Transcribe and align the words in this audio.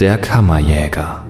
Der 0.00 0.18
Kammerjäger. 0.18 1.24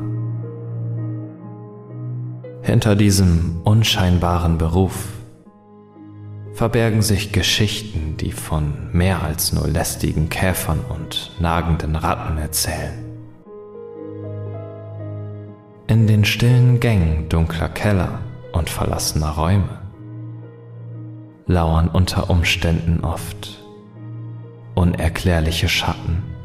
Hinter 2.62 2.96
diesem 2.96 3.60
unscheinbaren 3.62 4.58
Beruf 4.58 5.06
verbergen 6.52 7.00
sich 7.00 7.30
Geschichten, 7.30 8.16
die 8.16 8.32
von 8.32 8.90
mehr 8.92 9.22
als 9.22 9.52
nur 9.52 9.68
lästigen 9.68 10.30
Käfern 10.30 10.80
und 10.88 11.30
nagenden 11.38 11.94
Ratten 11.94 12.38
erzählen. 12.38 13.04
In 15.86 16.08
den 16.08 16.24
stillen 16.24 16.80
Gängen 16.80 17.28
dunkler 17.28 17.68
Keller 17.68 18.18
und 18.50 18.68
verlassener 18.68 19.30
Räume 19.30 19.78
lauern 21.46 21.86
unter 21.86 22.30
Umständen 22.30 23.04
oft 23.04 23.64
unerklärliche 24.74 25.68
Schatten 25.68 26.35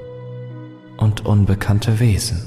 und 1.02 1.26
unbekannte 1.26 2.00
Wesen. 2.00 2.42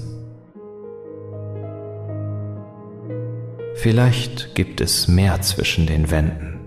Vielleicht 3.74 4.54
gibt 4.54 4.80
es 4.80 5.08
mehr 5.08 5.42
zwischen 5.42 5.86
den 5.86 6.10
Wänden, 6.10 6.60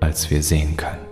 als 0.00 0.30
wir 0.30 0.42
sehen 0.42 0.76
können. 0.76 1.09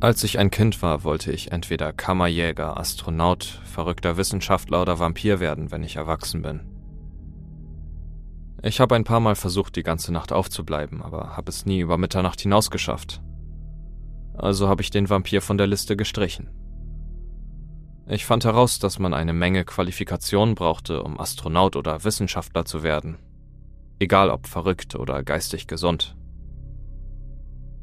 Als 0.00 0.22
ich 0.22 0.38
ein 0.38 0.52
Kind 0.52 0.80
war, 0.80 1.02
wollte 1.02 1.32
ich 1.32 1.50
entweder 1.50 1.92
Kammerjäger, 1.92 2.78
Astronaut, 2.78 3.42
verrückter 3.64 4.16
Wissenschaftler 4.16 4.80
oder 4.80 5.00
Vampir 5.00 5.40
werden, 5.40 5.72
wenn 5.72 5.82
ich 5.82 5.96
erwachsen 5.96 6.42
bin. 6.42 6.60
Ich 8.62 8.78
habe 8.78 8.94
ein 8.94 9.02
paar 9.02 9.18
Mal 9.18 9.34
versucht, 9.34 9.74
die 9.74 9.82
ganze 9.82 10.12
Nacht 10.12 10.32
aufzubleiben, 10.32 11.02
aber 11.02 11.36
habe 11.36 11.50
es 11.50 11.66
nie 11.66 11.80
über 11.80 11.98
Mitternacht 11.98 12.40
hinaus 12.40 12.70
geschafft. 12.70 13.20
Also 14.34 14.68
habe 14.68 14.82
ich 14.82 14.90
den 14.90 15.10
Vampir 15.10 15.42
von 15.42 15.58
der 15.58 15.66
Liste 15.66 15.96
gestrichen. 15.96 16.48
Ich 18.06 18.24
fand 18.24 18.44
heraus, 18.44 18.78
dass 18.78 19.00
man 19.00 19.14
eine 19.14 19.32
Menge 19.32 19.64
Qualifikationen 19.64 20.54
brauchte, 20.54 21.02
um 21.02 21.18
Astronaut 21.18 21.74
oder 21.74 22.04
Wissenschaftler 22.04 22.64
zu 22.64 22.84
werden. 22.84 23.18
Egal 23.98 24.30
ob 24.30 24.46
verrückt 24.46 24.94
oder 24.94 25.24
geistig 25.24 25.66
gesund. 25.66 26.16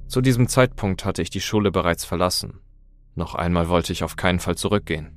Zu 0.07 0.21
diesem 0.21 0.47
Zeitpunkt 0.47 1.03
hatte 1.05 1.21
ich 1.21 1.29
die 1.29 1.41
Schule 1.41 1.71
bereits 1.71 2.05
verlassen. 2.05 2.59
Noch 3.15 3.33
einmal 3.33 3.69
wollte 3.69 3.93
ich 3.93 4.03
auf 4.03 4.15
keinen 4.15 4.39
Fall 4.39 4.55
zurückgehen. 4.55 5.15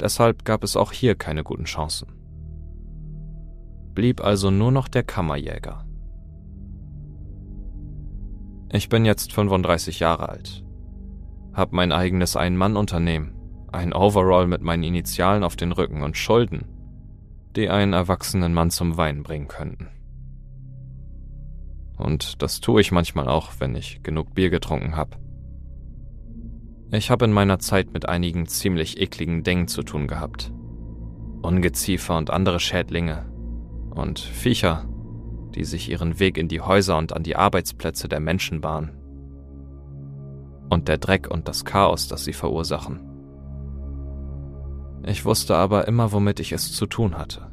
Deshalb 0.00 0.44
gab 0.44 0.64
es 0.64 0.76
auch 0.76 0.92
hier 0.92 1.14
keine 1.14 1.44
guten 1.44 1.64
Chancen. 1.64 2.08
Blieb 3.94 4.22
also 4.22 4.50
nur 4.50 4.72
noch 4.72 4.88
der 4.88 5.04
Kammerjäger. 5.04 5.84
Ich 8.72 8.88
bin 8.88 9.04
jetzt 9.04 9.32
35 9.32 10.00
Jahre 10.00 10.28
alt, 10.28 10.64
hab 11.52 11.72
mein 11.72 11.92
eigenes 11.92 12.34
Ein-Mann-Unternehmen, 12.34 13.36
ein 13.70 13.92
Overall 13.92 14.48
mit 14.48 14.62
meinen 14.62 14.82
Initialen 14.82 15.44
auf 15.44 15.54
den 15.54 15.70
Rücken 15.70 16.02
und 16.02 16.16
Schulden, 16.16 16.66
die 17.54 17.68
einen 17.68 17.92
erwachsenen 17.92 18.52
Mann 18.52 18.70
zum 18.70 18.96
Weinen 18.96 19.22
bringen 19.22 19.46
könnten. 19.46 19.90
Und 21.96 22.42
das 22.42 22.60
tue 22.60 22.80
ich 22.80 22.92
manchmal 22.92 23.28
auch, 23.28 23.52
wenn 23.58 23.74
ich 23.74 24.02
genug 24.02 24.34
Bier 24.34 24.50
getrunken 24.50 24.96
habe. 24.96 25.16
Ich 26.90 27.10
habe 27.10 27.24
in 27.24 27.32
meiner 27.32 27.58
Zeit 27.58 27.92
mit 27.92 28.08
einigen 28.08 28.46
ziemlich 28.46 29.00
ekligen 29.00 29.42
Dingen 29.42 29.68
zu 29.68 29.82
tun 29.82 30.06
gehabt. 30.06 30.52
Ungeziefer 31.42 32.16
und 32.16 32.30
andere 32.30 32.60
Schädlinge. 32.60 33.26
Und 33.90 34.18
Viecher, 34.18 34.88
die 35.54 35.64
sich 35.64 35.90
ihren 35.90 36.18
Weg 36.18 36.36
in 36.38 36.48
die 36.48 36.60
Häuser 36.60 36.98
und 36.98 37.12
an 37.12 37.22
die 37.22 37.36
Arbeitsplätze 37.36 38.08
der 38.08 38.20
Menschen 38.20 38.60
bahnen. 38.60 38.92
Und 40.70 40.88
der 40.88 40.98
Dreck 40.98 41.30
und 41.30 41.48
das 41.48 41.64
Chaos, 41.64 42.08
das 42.08 42.24
sie 42.24 42.32
verursachen. 42.32 43.00
Ich 45.06 45.24
wusste 45.24 45.56
aber 45.56 45.86
immer, 45.86 46.12
womit 46.12 46.40
ich 46.40 46.52
es 46.52 46.72
zu 46.72 46.86
tun 46.86 47.18
hatte. 47.18 47.50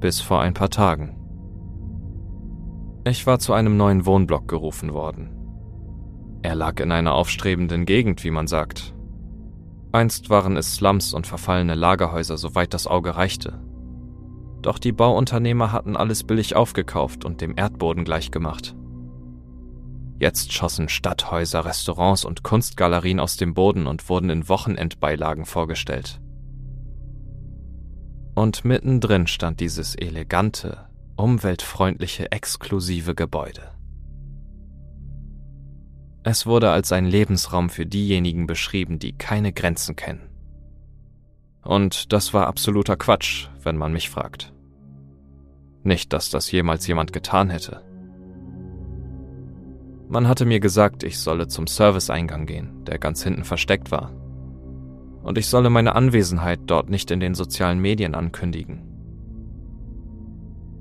Bis 0.00 0.20
vor 0.20 0.40
ein 0.40 0.54
paar 0.54 0.70
Tagen. 0.70 1.25
Ich 3.06 3.24
war 3.24 3.38
zu 3.38 3.52
einem 3.52 3.76
neuen 3.76 4.04
Wohnblock 4.04 4.48
gerufen 4.48 4.92
worden. 4.92 5.30
Er 6.42 6.56
lag 6.56 6.80
in 6.80 6.90
einer 6.90 7.14
aufstrebenden 7.14 7.86
Gegend, 7.86 8.24
wie 8.24 8.32
man 8.32 8.48
sagt. 8.48 8.96
Einst 9.92 10.28
waren 10.28 10.56
es 10.56 10.74
Slums 10.74 11.14
und 11.14 11.24
verfallene 11.24 11.76
Lagerhäuser, 11.76 12.36
soweit 12.36 12.74
das 12.74 12.88
Auge 12.88 13.14
reichte. 13.14 13.62
Doch 14.60 14.80
die 14.80 14.90
Bauunternehmer 14.90 15.70
hatten 15.70 15.96
alles 15.96 16.24
billig 16.24 16.56
aufgekauft 16.56 17.24
und 17.24 17.40
dem 17.40 17.56
Erdboden 17.56 18.04
gleichgemacht. 18.04 18.74
Jetzt 20.18 20.52
schossen 20.52 20.88
Stadthäuser, 20.88 21.64
Restaurants 21.64 22.24
und 22.24 22.42
Kunstgalerien 22.42 23.20
aus 23.20 23.36
dem 23.36 23.54
Boden 23.54 23.86
und 23.86 24.08
wurden 24.08 24.30
in 24.30 24.48
Wochenendbeilagen 24.48 25.44
vorgestellt. 25.44 26.20
Und 28.34 28.64
mittendrin 28.64 29.28
stand 29.28 29.60
dieses 29.60 29.94
elegante, 29.94 30.85
umweltfreundliche, 31.16 32.30
exklusive 32.30 33.14
Gebäude. 33.14 33.72
Es 36.22 36.44
wurde 36.44 36.70
als 36.70 36.92
ein 36.92 37.06
Lebensraum 37.06 37.70
für 37.70 37.86
diejenigen 37.86 38.46
beschrieben, 38.46 38.98
die 38.98 39.12
keine 39.12 39.52
Grenzen 39.52 39.96
kennen. 39.96 40.28
Und 41.62 42.12
das 42.12 42.34
war 42.34 42.46
absoluter 42.46 42.96
Quatsch, 42.96 43.48
wenn 43.62 43.76
man 43.76 43.92
mich 43.92 44.10
fragt. 44.10 44.52
Nicht, 45.84 46.12
dass 46.12 46.30
das 46.30 46.50
jemals 46.50 46.86
jemand 46.86 47.12
getan 47.12 47.50
hätte. 47.50 47.82
Man 50.08 50.28
hatte 50.28 50.44
mir 50.44 50.60
gesagt, 50.60 51.02
ich 51.02 51.18
solle 51.18 51.48
zum 51.48 51.66
Serviceeingang 51.66 52.46
gehen, 52.46 52.84
der 52.84 52.98
ganz 52.98 53.22
hinten 53.22 53.44
versteckt 53.44 53.90
war. 53.90 54.12
Und 55.22 55.38
ich 55.38 55.48
solle 55.48 55.70
meine 55.70 55.96
Anwesenheit 55.96 56.60
dort 56.66 56.88
nicht 56.88 57.10
in 57.10 57.18
den 57.18 57.34
sozialen 57.34 57.80
Medien 57.80 58.14
ankündigen. 58.14 58.85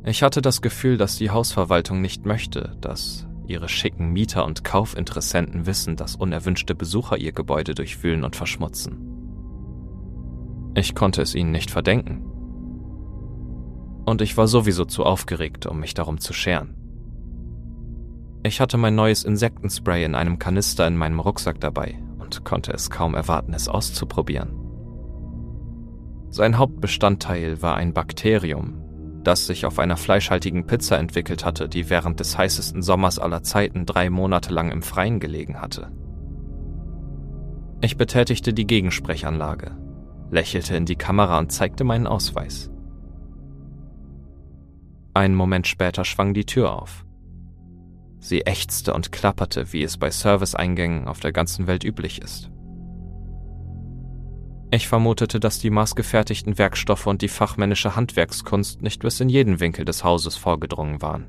Ich 0.08 0.22
hatte 0.22 0.44
das 0.44 0.62
Gefühl, 0.62 0.98
dass 0.98 1.18
die 1.18 1.32
Hausverwaltung 1.32 2.00
nicht 2.00 2.28
möchte, 2.28 2.78
dass 2.80 3.26
ihre 3.48 3.68
schicken 3.68 4.14
Mieter 4.14 4.46
und 4.46 4.64
Kaufinteressenten 4.64 5.66
wissen, 5.66 5.96
dass 5.96 6.16
unerwünschte 6.16 6.76
Besucher 6.76 7.18
ihr 7.18 7.32
Gebäude 7.32 7.74
durchwühlen 7.74 8.24
und 8.24 8.36
verschmutzen. 8.36 9.00
Ich 10.76 10.94
konnte 10.94 11.24
es 11.24 11.34
ihnen 11.34 11.52
nicht 11.52 11.72
verdenken. 11.72 12.24
Und 14.06 14.22
ich 14.22 14.38
war 14.38 14.48
sowieso 14.48 14.86
zu 14.86 15.04
aufgeregt, 15.04 15.66
um 15.66 15.80
mich 15.80 15.96
darum 15.96 16.20
zu 16.20 16.34
scheren. 16.34 16.76
Ich 18.44 18.62
hatte 18.62 18.78
mein 18.78 18.94
neues 18.94 19.24
Insektenspray 19.24 20.06
in 20.06 20.14
einem 20.14 20.38
Kanister 20.38 20.86
in 20.88 20.98
meinem 20.98 21.20
Rucksack 21.20 21.60
dabei 21.60 21.98
und 22.20 22.46
konnte 22.46 22.72
es 22.74 22.92
kaum 22.92 23.16
erwarten, 23.16 23.56
es 23.56 23.68
auszuprobieren. 23.68 24.54
Sein 26.30 26.60
Hauptbestandteil 26.60 27.64
war 27.64 27.76
ein 27.76 27.94
Bakterium, 27.94 28.85
das 29.26 29.48
sich 29.48 29.66
auf 29.66 29.80
einer 29.80 29.98
fleischhaltigen 29.98 30.68
Pizza 30.68 30.98
entwickelt 30.98 31.44
hatte, 31.44 31.68
die 31.68 31.90
während 31.90 32.20
des 32.20 32.38
heißesten 32.38 32.82
Sommers 32.82 33.20
aller 33.20 33.44
Zeiten 33.44 33.86
drei 33.86 34.10
Monate 34.10 34.54
lang 34.54 34.72
im 34.72 34.82
Freien 34.82 35.20
gelegen 35.20 35.62
hatte. 35.62 35.92
Ich 37.82 37.98
betätigte 37.98 38.54
die 38.54 38.66
Gegensprechanlage, 38.66 39.78
lächelte 40.32 40.76
in 40.76 40.86
die 40.86 40.96
Kamera 40.96 41.40
und 41.40 41.52
zeigte 41.52 41.84
meinen 41.84 42.08
Ausweis. 42.08 42.72
Einen 45.14 45.36
Moment 45.36 45.68
später 45.68 46.06
schwang 46.06 46.34
die 46.34 46.46
Tür 46.46 46.74
auf. 46.74 47.06
Sie 48.20 48.42
ächzte 48.42 48.94
und 48.94 49.12
klapperte, 49.12 49.72
wie 49.72 49.84
es 49.84 49.98
bei 49.98 50.10
Serviceeingängen 50.10 51.08
auf 51.08 51.20
der 51.20 51.32
ganzen 51.32 51.68
Welt 51.68 51.84
üblich 51.84 52.22
ist. 52.22 52.50
Ich 54.76 54.90
vermutete, 54.90 55.40
dass 55.40 55.60
die 55.60 55.70
maßgefertigten 55.70 56.58
Werkstoffe 56.58 57.08
und 57.08 57.22
die 57.22 57.30
fachmännische 57.30 57.96
Handwerkskunst 57.96 58.82
nicht 58.82 59.04
bis 59.04 59.22
in 59.22 59.30
jeden 59.30 59.62
Winkel 59.62 59.86
des 59.86 60.04
Hauses 60.04 60.36
vorgedrungen 60.36 61.02
waren. 61.02 61.28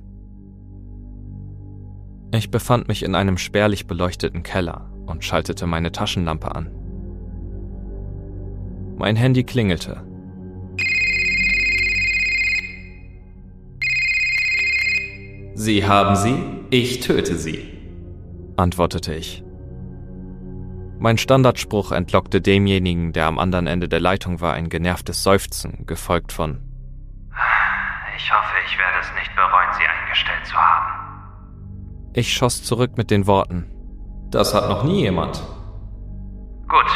Ich 2.35 2.51
befand 2.51 2.89
mich 2.89 3.05
in 3.05 3.15
einem 3.15 3.39
spärlich 3.39 3.87
beleuchteten 3.87 4.43
Keller 4.43 4.91
und 5.07 5.23
schaltete 5.23 5.69
meine 5.69 5.93
Taschenlampe 5.93 6.57
an. 6.57 6.73
Mein 8.97 9.15
Handy 9.15 9.45
klingelte. 9.45 10.03
Sie 15.55 15.87
haben 15.87 16.17
sie, 16.17 16.35
ich 16.71 16.99
töte 16.99 17.37
sie, 17.37 17.61
antwortete 18.57 19.15
ich. 19.15 19.46
Mein 20.99 21.19
Standardspruch 21.19 21.93
entlockte 21.93 22.41
demjenigen, 22.41 23.13
der 23.13 23.27
am 23.27 23.39
anderen 23.39 23.67
Ende 23.67 23.89
der 23.89 24.01
Leitung 24.01 24.41
war, 24.41 24.55
ein 24.55 24.71
genervtes 24.71 25.23
Seufzen, 25.23 25.85
gefolgt 25.87 26.33
von 26.33 26.63
Ich 28.17 28.33
hoffe, 28.33 28.55
ich 28.67 28.79
werde 28.79 28.99
es 29.01 29.13
nicht 29.15 29.35
bereuen, 29.37 29.69
Sie 29.79 29.85
eingestellt 29.87 30.47
zu 30.47 30.55
haben. 30.55 30.97
Ich 32.15 32.33
schoss 32.33 32.63
zurück 32.63 32.97
mit 32.97 33.11
den 33.11 33.27
Worten 33.27 33.67
Das 34.31 34.55
hat 34.55 34.71
noch 34.71 34.85
nie 34.85 35.03
jemand. 35.03 35.37
Gut, 36.67 36.91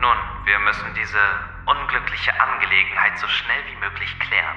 nun, 0.00 0.16
wir 0.44 0.58
müssen 0.58 0.86
diese 1.00 1.18
unglückliche 1.64 2.32
Angelegenheit 2.40 3.18
so 3.18 3.28
schnell 3.28 3.60
wie 3.70 3.80
möglich 3.80 4.18
klären. 4.18 4.56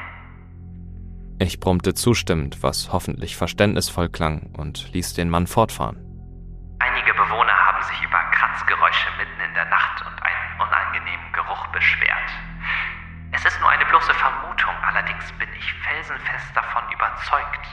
Ich 1.40 1.60
brummte 1.60 1.94
zustimmend, 1.94 2.64
was 2.64 2.92
hoffentlich 2.92 3.36
verständnisvoll 3.36 4.10
klang, 4.10 4.56
und 4.58 4.92
ließ 4.94 5.14
den 5.14 5.30
Mann 5.30 5.46
fortfahren. 5.46 6.07
Über 8.68 8.78
Kratzgeräusche 8.78 9.08
mitten 9.18 9.40
in 9.48 9.54
der 9.54 9.66
Nacht 9.66 10.02
und 10.06 10.22
einen 10.22 10.62
unangenehmen 10.62 11.32
Geruch 11.34 11.68
beschwert. 11.68 12.30
Es 13.32 13.46
ist 13.46 13.60
nur 13.60 13.70
eine 13.70 13.86
bloße 13.86 14.14
Vermutung, 14.14 14.76
allerdings 14.84 15.32
bin 15.40 15.48
ich 15.58 15.74
felsenfest 15.84 16.56
davon 16.56 16.84
überzeugt. 16.94 17.68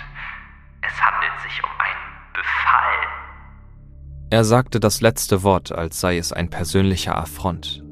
Es 0.83 0.95
handelt 1.03 1.33
sich 1.43 1.63
um 1.63 1.71
einen 1.79 2.05
Befall. 2.33 3.09
Er 4.31 4.45
sagte 4.45 4.81
das 4.81 5.01
letzte 5.01 5.43
Wort, 5.43 5.73
als 5.73 6.01
sei 6.01 6.19
es 6.19 6.33
ein 6.33 6.51
persönlicher 6.51 7.17
Affront. 7.17 7.83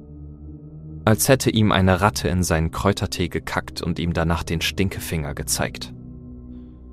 Als 1.04 1.28
hätte 1.28 1.50
ihm 1.50 1.72
eine 1.72 2.00
Ratte 2.00 2.28
in 2.28 2.42
seinen 2.42 2.70
Kräutertee 2.70 3.28
gekackt 3.28 3.82
und 3.82 3.98
ihm 3.98 4.12
danach 4.12 4.44
den 4.44 4.60
Stinkefinger 4.60 5.34
gezeigt. 5.34 5.92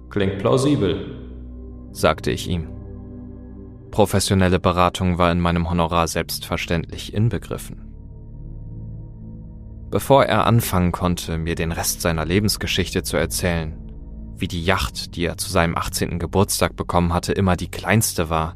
Klingt 0.10 0.40
plausibel, 0.40 1.92
sagte 1.92 2.32
ich 2.32 2.48
ihm. 2.48 2.79
Professionelle 3.92 4.60
Beratung 4.60 5.18
war 5.18 5.32
in 5.32 5.40
meinem 5.40 5.70
Honorar 5.70 6.08
selbstverständlich 6.08 7.14
inbegriffen. 7.14 7.90
Bevor 9.90 10.26
er 10.26 10.46
anfangen 10.46 10.92
konnte, 10.92 11.38
mir 11.38 11.56
den 11.56 11.72
Rest 11.72 12.02
seiner 12.02 12.26
Lebensgeschichte 12.26 13.02
zu 13.02 13.18
erzählen, 13.18 13.76
wie 14.38 14.48
die 14.48 14.64
Yacht, 14.64 15.16
die 15.16 15.26
er 15.26 15.38
zu 15.38 15.52
seinem 15.52 15.76
18. 15.76 16.20
Geburtstag 16.20 16.76
bekommen 16.76 17.14
hatte, 17.14 17.34
immer 17.34 17.56
die 17.56 17.70
kleinste 17.70 18.30
war, 18.30 18.56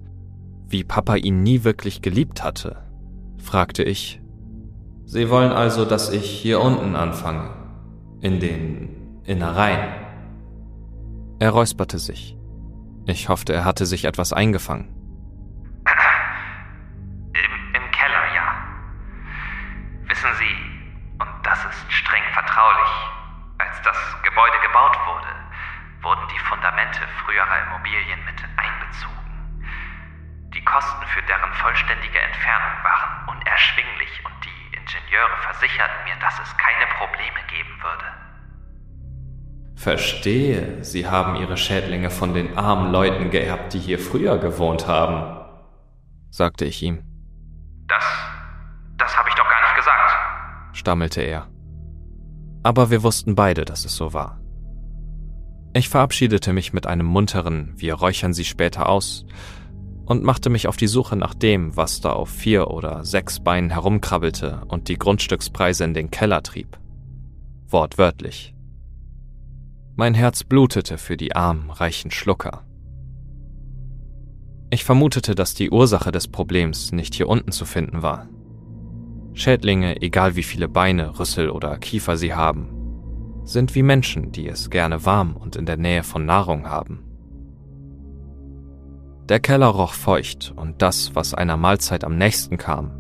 wie 0.67 0.83
Papa 0.83 1.15
ihn 1.15 1.41
nie 1.41 1.63
wirklich 1.63 2.01
geliebt 2.01 2.43
hatte, 2.43 2.83
fragte 3.37 3.83
ich. 3.83 4.21
Sie 5.05 5.29
wollen 5.29 5.51
also, 5.51 5.85
dass 5.85 6.11
ich 6.11 6.29
hier 6.29 6.61
unten 6.61 6.95
anfange, 6.95 7.49
in 8.21 8.39
den 8.39 9.19
Innereien. 9.25 9.89
Er 11.39 11.49
räusperte 11.49 11.99
sich. 11.99 12.37
Ich 13.05 13.27
hoffte, 13.27 13.53
er 13.53 13.65
hatte 13.65 13.85
sich 13.85 14.05
etwas 14.05 14.31
eingefangen. 14.31 14.92
Fundamente 26.93 27.01
früherer 27.25 27.67
Immobilien 27.67 28.19
mit 28.25 28.39
einbezogen. 28.57 29.65
Die 30.53 30.63
Kosten 30.63 31.05
für 31.07 31.21
deren 31.23 31.53
vollständige 31.53 32.19
Entfernung 32.19 32.83
waren 32.83 33.29
unerschwinglich 33.29 34.21
und 34.25 34.33
die 34.45 34.77
Ingenieure 34.77 35.37
versicherten 35.41 36.03
mir, 36.05 36.15
dass 36.21 36.39
es 36.39 36.57
keine 36.57 36.85
Probleme 36.97 37.39
geben 37.49 37.81
würde. 37.81 38.05
Verstehe, 39.75 40.83
Sie 40.83 41.07
haben 41.07 41.35
Ihre 41.35 41.57
Schädlinge 41.57 42.09
von 42.09 42.33
den 42.33 42.57
armen 42.57 42.91
Leuten 42.91 43.31
geerbt, 43.31 43.73
die 43.73 43.79
hier 43.79 43.99
früher 43.99 44.37
gewohnt 44.37 44.87
haben, 44.87 45.41
sagte 46.29 46.65
ich 46.65 46.81
ihm. 46.83 47.03
Das, 47.87 48.05
das 48.97 49.17
habe 49.17 49.29
ich 49.29 49.35
doch 49.35 49.49
gar 49.49 49.61
nicht 49.61 49.75
gesagt, 49.75 50.13
stammelte 50.73 51.21
er. 51.21 51.47
Aber 52.63 52.91
wir 52.91 53.03
wussten 53.03 53.35
beide, 53.35 53.65
dass 53.65 53.83
es 53.83 53.95
so 53.95 54.13
war. 54.13 54.42
Ich 55.75 55.89
verabschiedete 55.89 56.53
mich 56.53 56.71
mit 56.71 56.85
einem 56.85 57.07
munteren 57.07 57.73
Wir 57.75 57.95
räuchern 57.95 58.33
sie 58.33 58.45
später 58.45 58.87
aus 58.87 59.25
und 60.05 60.23
machte 60.23 60.51
mich 60.51 60.67
auf 60.67 60.77
die 60.77 60.87
Suche 60.87 61.15
nach 61.15 61.33
dem, 61.33 61.75
was 61.75 61.99
da 61.99 62.11
auf 62.11 62.29
vier 62.29 62.67
oder 62.67 63.03
sechs 63.03 63.39
Beinen 63.39 63.71
herumkrabbelte 63.71 64.61
und 64.67 64.87
die 64.87 64.99
Grundstückspreise 64.99 65.83
in 65.83 65.95
den 65.95 66.11
Keller 66.11 66.43
trieb. 66.43 66.77
Wortwörtlich. 67.67 68.53
Mein 69.95 70.13
Herz 70.13 70.43
blutete 70.43 70.99
für 70.99 71.17
die 71.17 71.35
armen, 71.35 71.71
reichen 71.71 72.11
Schlucker. 72.11 72.65
Ich 74.69 74.83
vermutete, 74.83 75.33
dass 75.33 75.55
die 75.55 75.71
Ursache 75.71 76.11
des 76.11 76.27
Problems 76.27 76.91
nicht 76.91 77.15
hier 77.15 77.29
unten 77.29 77.51
zu 77.51 77.65
finden 77.65 78.03
war. 78.03 78.27
Schädlinge, 79.33 80.01
egal 80.01 80.35
wie 80.35 80.43
viele 80.43 80.67
Beine, 80.67 81.17
Rüssel 81.17 81.49
oder 81.49 81.77
Kiefer 81.77 82.17
sie 82.17 82.33
haben, 82.35 82.82
sind 83.43 83.75
wie 83.75 83.83
Menschen, 83.83 84.31
die 84.31 84.47
es 84.47 84.69
gerne 84.69 85.05
warm 85.05 85.35
und 85.35 85.55
in 85.55 85.65
der 85.65 85.77
Nähe 85.77 86.03
von 86.03 86.25
Nahrung 86.25 86.69
haben. 86.69 87.03
Der 89.29 89.39
Keller 89.39 89.67
roch 89.67 89.93
feucht 89.93 90.53
und 90.55 90.81
das, 90.81 91.15
was 91.15 91.33
einer 91.33 91.57
Mahlzeit 91.57 92.03
am 92.03 92.17
nächsten 92.17 92.57
kam, 92.57 92.91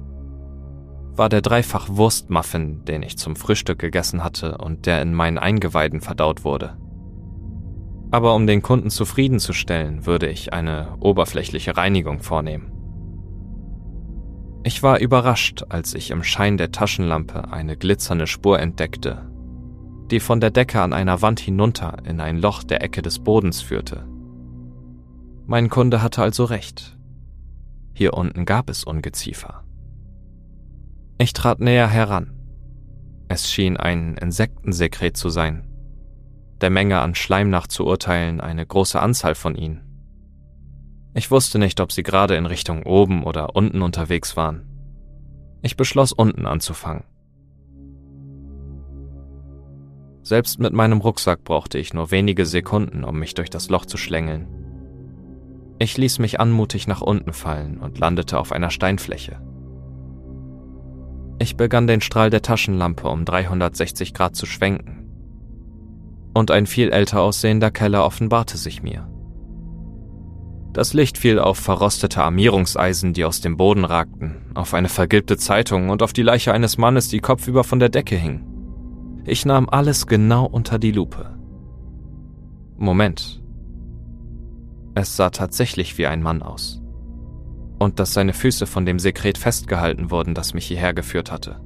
war 1.15 1.29
der 1.29 1.41
dreifach 1.41 1.89
Wurstmuffin, 1.89 2.85
den 2.85 3.03
ich 3.03 3.17
zum 3.17 3.35
Frühstück 3.35 3.79
gegessen 3.79 4.23
hatte 4.23 4.57
und 4.57 4.85
der 4.85 5.01
in 5.01 5.13
meinen 5.13 5.37
Eingeweiden 5.37 6.01
verdaut 6.01 6.43
wurde. 6.43 6.77
Aber 8.09 8.35
um 8.35 8.47
den 8.47 8.61
Kunden 8.61 8.89
zufriedenzustellen, 8.89 10.05
würde 10.05 10.29
ich 10.29 10.53
eine 10.53 10.95
oberflächliche 10.99 11.75
Reinigung 11.77 12.19
vornehmen. 12.19 12.71
Ich 14.63 14.81
war 14.81 14.99
überrascht, 14.99 15.65
als 15.69 15.93
ich 15.93 16.09
im 16.09 16.23
Schein 16.23 16.57
der 16.57 16.71
Taschenlampe 16.71 17.51
eine 17.51 17.75
glitzernde 17.75 18.27
Spur 18.27 18.59
entdeckte, 18.59 19.32
die 20.13 20.19
von 20.19 20.39
der 20.39 20.51
Decke 20.51 20.79
an 20.79 20.93
einer 20.93 21.23
Wand 21.23 21.39
hinunter 21.39 21.97
in 22.05 22.21
ein 22.21 22.37
Loch 22.37 22.61
der 22.61 22.83
Ecke 22.83 23.01
des 23.01 23.17
Bodens 23.17 23.61
führte. 23.61 24.05
Mein 25.47 25.69
Kunde 25.69 26.03
hatte 26.03 26.21
also 26.21 26.45
recht. 26.45 26.95
Hier 27.95 28.13
unten 28.13 28.45
gab 28.45 28.69
es 28.69 28.83
Ungeziefer. 28.83 29.63
Ich 31.17 31.33
trat 31.33 31.59
näher 31.59 31.87
heran. 31.87 32.31
Es 33.27 33.51
schien 33.51 33.75
ein 33.75 34.15
Insektensekret 34.17 35.17
zu 35.17 35.29
sein. 35.29 35.67
Der 36.61 36.69
Menge 36.69 36.99
an 36.99 37.15
Schleim 37.15 37.49
nach 37.49 37.65
zu 37.65 37.83
urteilen 37.83 38.39
eine 38.39 38.67
große 38.67 38.99
Anzahl 38.99 39.33
von 39.33 39.55
ihnen. 39.55 39.81
Ich 41.15 41.31
wusste 41.31 41.57
nicht, 41.57 41.79
ob 41.79 41.91
sie 41.91 42.03
gerade 42.03 42.35
in 42.35 42.45
Richtung 42.45 42.83
oben 42.83 43.23
oder 43.23 43.55
unten 43.55 43.81
unterwegs 43.81 44.37
waren. 44.37 44.67
Ich 45.63 45.75
beschloss, 45.75 46.13
unten 46.13 46.45
anzufangen. 46.45 47.03
Selbst 50.23 50.57
mit 50.57 50.71
meinem 50.71 51.01
Rucksack 51.01 51.43
brauchte 51.43 51.77
ich 51.77 51.93
nur 51.93 52.09
wenige 52.09 52.45
Sekunden, 52.45 53.03
um 53.03 53.19
mich 53.19 53.33
durch 53.33 53.49
das 53.49 53.69
Loch 53.69 53.85
zu 53.85 53.97
schlängeln. 53.97 54.47
Ich 55.79 55.97
ließ 55.97 56.19
mich 56.19 56.39
anmutig 56.39 56.87
nach 56.87 57.01
unten 57.01 57.33
fallen 57.33 57.77
und 57.79 57.99
landete 57.99 58.39
auf 58.39 58.53
einer 58.53 58.69
Steinfläche. 58.69 59.41
Ich 61.39 61.57
begann 61.57 61.87
den 61.87 61.99
Strahl 61.99 62.29
der 62.29 62.41
Taschenlampe 62.41 63.09
um 63.09 63.25
360 63.25 64.13
Grad 64.13 64.37
zu 64.37 64.45
schwenken. 64.45 65.09
Und 66.33 66.51
ein 66.51 66.67
viel 66.67 66.91
älter 66.91 67.21
aussehender 67.21 67.69
Keller 67.69 68.05
offenbarte 68.05 68.57
sich 68.57 68.81
mir. 68.81 69.09
Das 70.71 70.93
Licht 70.93 71.17
fiel 71.17 71.37
auf 71.37 71.57
verrostete 71.57 72.23
Armierungseisen, 72.23 73.11
die 73.11 73.25
aus 73.25 73.41
dem 73.41 73.57
Boden 73.57 73.83
ragten, 73.83 74.37
auf 74.53 74.73
eine 74.73 74.89
vergilbte 74.89 75.35
Zeitung 75.35 75.89
und 75.89 76.01
auf 76.01 76.13
die 76.13 76.23
Leiche 76.23 76.53
eines 76.53 76.77
Mannes, 76.77 77.09
die 77.09 77.19
kopfüber 77.19 77.65
von 77.65 77.79
der 77.79 77.89
Decke 77.89 78.15
hing. 78.15 78.52
Ich 79.25 79.45
nahm 79.45 79.69
alles 79.69 80.07
genau 80.07 80.45
unter 80.45 80.79
die 80.79 80.91
Lupe. 80.91 81.37
Moment, 82.77 83.41
es 84.95 85.15
sah 85.15 85.29
tatsächlich 85.29 85.97
wie 85.97 86.07
ein 86.07 86.21
Mann 86.21 86.41
aus. 86.41 86.81
Und 87.79 87.99
dass 87.99 88.13
seine 88.13 88.33
Füße 88.33 88.67
von 88.67 88.85
dem 88.85 88.99
Sekret 88.99 89.37
festgehalten 89.37 90.11
wurden, 90.11 90.35
das 90.35 90.53
mich 90.53 90.67
hierher 90.67 90.93
geführt 90.93 91.31
hatte. 91.31 91.59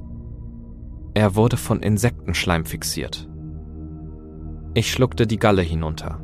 Er 1.14 1.36
wurde 1.36 1.58
von 1.58 1.82
Insektenschleim 1.82 2.66
fixiert. 2.66 3.28
Ich 4.74 4.92
schluckte 4.92 5.26
die 5.28 5.40
Galle 5.40 5.64
hinunter, 5.64 6.20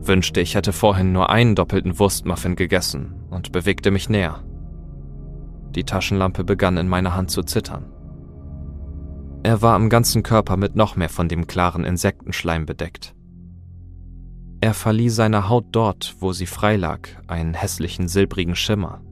wünschte, 0.00 0.40
ich 0.40 0.56
hätte 0.56 0.72
vorhin 0.72 1.12
nur 1.12 1.30
einen 1.30 1.54
doppelten 1.54 1.98
Wurstmuffin 1.98 2.56
gegessen 2.56 3.14
und 3.30 3.52
bewegte 3.52 3.90
mich 3.90 4.08
näher. 4.08 4.42
Die 5.74 5.84
Taschenlampe 5.84 6.42
begann 6.42 6.76
in 6.76 6.88
meiner 6.88 7.14
Hand 7.14 7.30
zu 7.30 7.42
zittern. 7.42 7.92
Er 9.46 9.62
war 9.62 9.76
am 9.76 9.90
ganzen 9.90 10.24
Körper 10.24 10.56
mit 10.56 10.74
noch 10.74 10.96
mehr 10.96 11.08
von 11.08 11.28
dem 11.28 11.46
klaren 11.46 11.84
Insektenschleim 11.84 12.66
bedeckt. 12.66 13.14
Er 14.60 14.74
verlieh 14.74 15.08
seiner 15.08 15.48
Haut 15.48 15.66
dort, 15.70 16.16
wo 16.18 16.32
sie 16.32 16.46
frei 16.46 16.74
lag, 16.74 17.08
einen 17.28 17.54
hässlichen 17.54 18.08
silbrigen 18.08 18.56
Schimmer. 18.56 19.02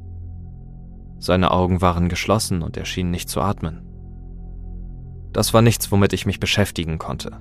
Seine 1.20 1.52
Augen 1.52 1.80
waren 1.82 2.08
geschlossen 2.08 2.62
und 2.62 2.76
er 2.76 2.84
schien 2.84 3.12
nicht 3.12 3.28
zu 3.28 3.40
atmen. 3.40 3.86
Das 5.32 5.54
war 5.54 5.62
nichts, 5.62 5.92
womit 5.92 6.12
ich 6.12 6.26
mich 6.26 6.40
beschäftigen 6.40 6.98
konnte. 6.98 7.40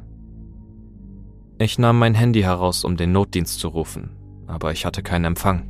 Ich 1.58 1.80
nahm 1.80 1.98
mein 1.98 2.14
Handy 2.14 2.42
heraus, 2.44 2.84
um 2.84 2.96
den 2.96 3.12
Notdienst 3.12 3.60
zu 3.60 3.70
rufen, 3.70 4.12
aber 4.46 4.72
ich 4.72 4.86
hatte 4.86 5.02
keinen 5.02 5.26
Empfang. 5.26 5.68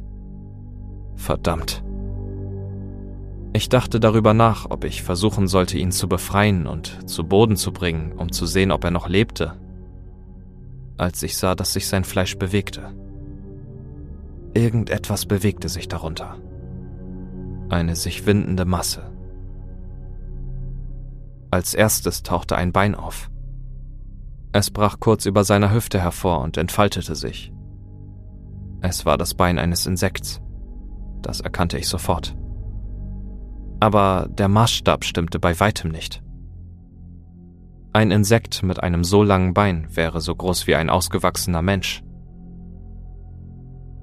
Verdammt. 1.15 1.85
Ich 3.55 3.69
dachte 3.69 3.99
darüber 3.99 4.33
nach, 4.33 4.65
ob 4.71 4.83
ich 4.83 5.03
versuchen 5.03 5.47
sollte, 5.47 5.77
ihn 5.77 5.91
zu 5.91 6.09
befreien 6.09 6.65
und 6.65 7.07
zu 7.07 7.23
Boden 7.23 7.55
zu 7.55 7.71
bringen, 7.71 8.13
um 8.13 8.31
zu 8.31 8.47
sehen, 8.47 8.71
ob 8.71 8.83
er 8.83 8.89
noch 8.89 9.07
lebte, 9.07 9.53
als 10.97 11.21
ich 11.21 11.37
sah, 11.37 11.53
dass 11.53 11.73
sich 11.73 11.87
sein 11.87 12.03
Fleisch 12.03 12.37
bewegte. 12.37 12.93
Irgendetwas 14.55 15.27
bewegte 15.27 15.69
sich 15.69 15.87
darunter. 15.87 16.37
Eine 17.69 17.95
sich 17.95 18.25
windende 18.25 18.65
Masse. 18.65 19.11
Als 21.51 21.75
erstes 21.75 22.23
tauchte 22.23 22.55
ein 22.55 22.71
Bein 22.71 22.95
auf. 22.95 23.29
Es 24.51 24.71
brach 24.71 24.99
kurz 24.99 25.27
über 25.27 25.43
seiner 25.43 25.71
Hüfte 25.71 25.99
hervor 25.99 26.41
und 26.41 26.57
entfaltete 26.57 27.15
sich. 27.15 27.53
Es 28.81 29.05
war 29.05 29.17
das 29.17 29.35
Bein 29.35 29.59
eines 29.59 29.85
Insekts. 29.85 30.41
Das 31.21 31.39
erkannte 31.39 31.77
ich 31.77 31.87
sofort. 31.87 32.35
Aber 33.83 34.29
der 34.29 34.47
Maßstab 34.47 35.03
stimmte 35.03 35.39
bei 35.39 35.59
weitem 35.59 35.91
nicht. 35.91 36.23
Ein 37.91 38.11
Insekt 38.11 38.63
mit 38.63 38.81
einem 38.81 39.03
so 39.03 39.23
langen 39.23 39.53
Bein 39.53 39.93
wäre 39.93 40.21
so 40.21 40.33
groß 40.33 40.67
wie 40.67 40.75
ein 40.75 40.89
ausgewachsener 40.89 41.61
Mensch. 41.61 42.01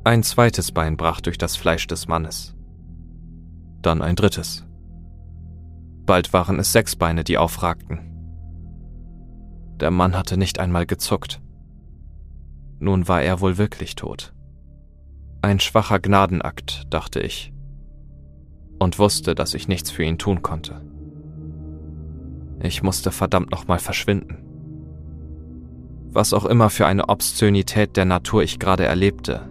Ein 0.04 0.22
zweites 0.22 0.70
Bein 0.70 0.98
brach 0.98 1.22
durch 1.22 1.38
das 1.38 1.56
Fleisch 1.56 1.86
des 1.86 2.08
Mannes. 2.08 2.54
Dann 3.80 4.02
ein 4.02 4.16
drittes. 4.16 4.66
Bald 6.04 6.34
waren 6.34 6.58
es 6.58 6.72
sechs 6.72 6.94
Beine, 6.94 7.24
die 7.24 7.38
aufragten. 7.38 8.00
Der 9.80 9.90
Mann 9.90 10.14
hatte 10.14 10.36
nicht 10.36 10.58
einmal 10.60 10.84
gezuckt. 10.84 11.40
Nun 12.80 13.08
war 13.08 13.22
er 13.22 13.40
wohl 13.40 13.56
wirklich 13.56 13.94
tot. 13.94 14.34
Ein 15.40 15.58
schwacher 15.58 16.00
Gnadenakt, 16.00 16.84
dachte 16.90 17.20
ich, 17.20 17.54
und 18.80 18.98
wusste, 18.98 19.34
dass 19.36 19.54
ich 19.54 19.68
nichts 19.68 19.90
für 19.90 20.02
ihn 20.02 20.18
tun 20.18 20.42
konnte. 20.42 20.80
Ich 22.62 22.82
musste 22.82 23.12
verdammt 23.12 23.52
nochmal 23.52 23.78
verschwinden. 23.78 24.38
Was 26.12 26.32
auch 26.32 26.46
immer 26.46 26.70
für 26.70 26.86
eine 26.86 27.08
Obszönität 27.08 27.96
der 27.96 28.06
Natur 28.06 28.42
ich 28.42 28.58
gerade 28.58 28.84
erlebte, 28.84 29.48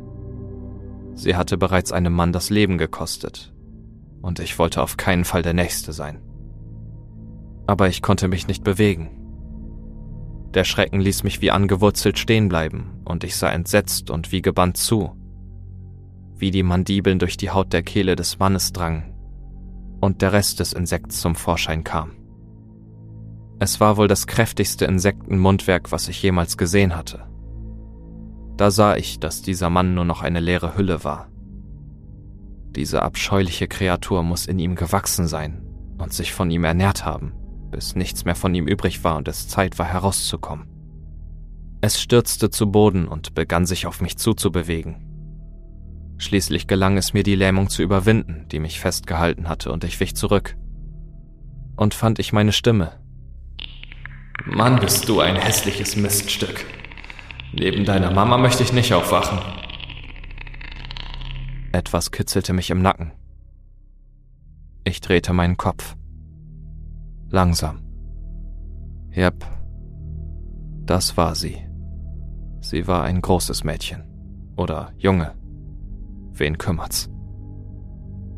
sie 1.13 1.35
hatte 1.35 1.57
bereits 1.57 1.91
einem 1.91 2.13
Mann 2.13 2.33
das 2.33 2.49
Leben 2.49 2.77
gekostet, 2.77 3.53
und 4.21 4.39
ich 4.39 4.59
wollte 4.59 4.81
auf 4.81 4.97
keinen 4.97 5.23
Fall 5.23 5.43
der 5.43 5.53
Nächste 5.53 5.93
sein. 5.93 6.19
Aber 7.67 7.87
ich 7.87 8.01
konnte 8.01 8.27
mich 8.27 8.47
nicht 8.47 8.63
bewegen. 8.63 9.11
Der 10.53 10.63
Schrecken 10.63 10.99
ließ 10.99 11.23
mich 11.23 11.39
wie 11.41 11.51
angewurzelt 11.51 12.17
stehen 12.17 12.49
bleiben, 12.49 13.01
und 13.05 13.23
ich 13.23 13.35
sah 13.35 13.51
entsetzt 13.51 14.09
und 14.09 14.31
wie 14.31 14.41
gebannt 14.41 14.77
zu, 14.77 15.11
wie 16.35 16.51
die 16.51 16.63
Mandibeln 16.63 17.19
durch 17.19 17.37
die 17.37 17.51
Haut 17.51 17.73
der 17.73 17.83
Kehle 17.83 18.15
des 18.15 18.39
Mannes 18.39 18.73
drangen 18.73 19.08
und 19.99 20.21
der 20.21 20.33
Rest 20.33 20.59
des 20.59 20.73
Insekts 20.73 21.21
zum 21.21 21.35
Vorschein 21.35 21.83
kam. 21.83 22.11
Es 23.59 23.79
war 23.79 23.97
wohl 23.97 24.07
das 24.07 24.25
kräftigste 24.25 24.85
Insektenmundwerk, 24.85 25.91
was 25.91 26.07
ich 26.07 26.21
jemals 26.23 26.57
gesehen 26.57 26.95
hatte. 26.95 27.27
Da 28.55 28.71
sah 28.71 28.95
ich, 28.95 29.19
dass 29.19 29.41
dieser 29.41 29.69
Mann 29.69 29.93
nur 29.93 30.05
noch 30.05 30.21
eine 30.21 30.39
leere 30.39 30.77
Hülle 30.77 31.03
war. 31.03 31.29
Diese 32.75 33.01
abscheuliche 33.01 33.67
Kreatur 33.67 34.23
muss 34.23 34.45
in 34.45 34.59
ihm 34.59 34.75
gewachsen 34.75 35.27
sein 35.27 35.65
und 35.97 36.13
sich 36.13 36.33
von 36.33 36.49
ihm 36.51 36.63
ernährt 36.63 37.03
haben, 37.03 37.33
bis 37.71 37.95
nichts 37.95 38.25
mehr 38.25 38.35
von 38.35 38.53
ihm 38.55 38.67
übrig 38.67 39.03
war 39.03 39.17
und 39.17 39.27
es 39.27 39.47
Zeit 39.47 39.79
war 39.79 39.87
herauszukommen. 39.87 40.67
Es 41.81 42.01
stürzte 42.01 42.49
zu 42.49 42.71
Boden 42.71 43.07
und 43.07 43.33
begann 43.33 43.65
sich 43.65 43.87
auf 43.87 44.01
mich 44.01 44.17
zuzubewegen. 44.17 45.08
Schließlich 46.19 46.67
gelang 46.67 46.97
es 46.97 47.13
mir, 47.13 47.23
die 47.23 47.35
Lähmung 47.35 47.69
zu 47.69 47.81
überwinden, 47.81 48.45
die 48.51 48.59
mich 48.59 48.79
festgehalten 48.79 49.47
hatte, 49.47 49.71
und 49.71 49.85
ich 49.85 49.99
wich 49.99 50.15
zurück. 50.15 50.55
Und 51.77 51.93
fand 51.93 52.19
ich 52.19 52.33
meine 52.33 52.51
Stimme. 52.51 52.99
Mann, 54.45 54.79
bist 54.79 55.07
du 55.07 55.21
ein 55.21 55.37
hässliches 55.37 55.95
Miststück. 55.95 56.65
Neben 57.53 57.85
deiner 57.85 58.11
Mama 58.11 58.37
möchte 58.37 58.63
ich 58.63 58.73
nicht 58.73 58.93
aufwachen. 58.93 59.39
Etwas 61.71 62.11
kitzelte 62.11 62.51
mich 62.51 62.69
im 62.69 62.81
Nacken. 62.81 63.13
Ich 64.83 64.99
drehte 64.99 65.31
meinen 65.31 65.55
Kopf. 65.55 65.95
Langsam. 67.29 67.81
Jep, 69.11 69.45
das 70.85 71.15
war 71.15 71.35
sie. 71.35 71.57
Sie 72.59 72.87
war 72.87 73.03
ein 73.03 73.21
großes 73.21 73.63
Mädchen. 73.63 74.03
Oder 74.57 74.91
Junge. 74.97 75.38
Wen 76.39 76.57
kümmert's? 76.57 77.09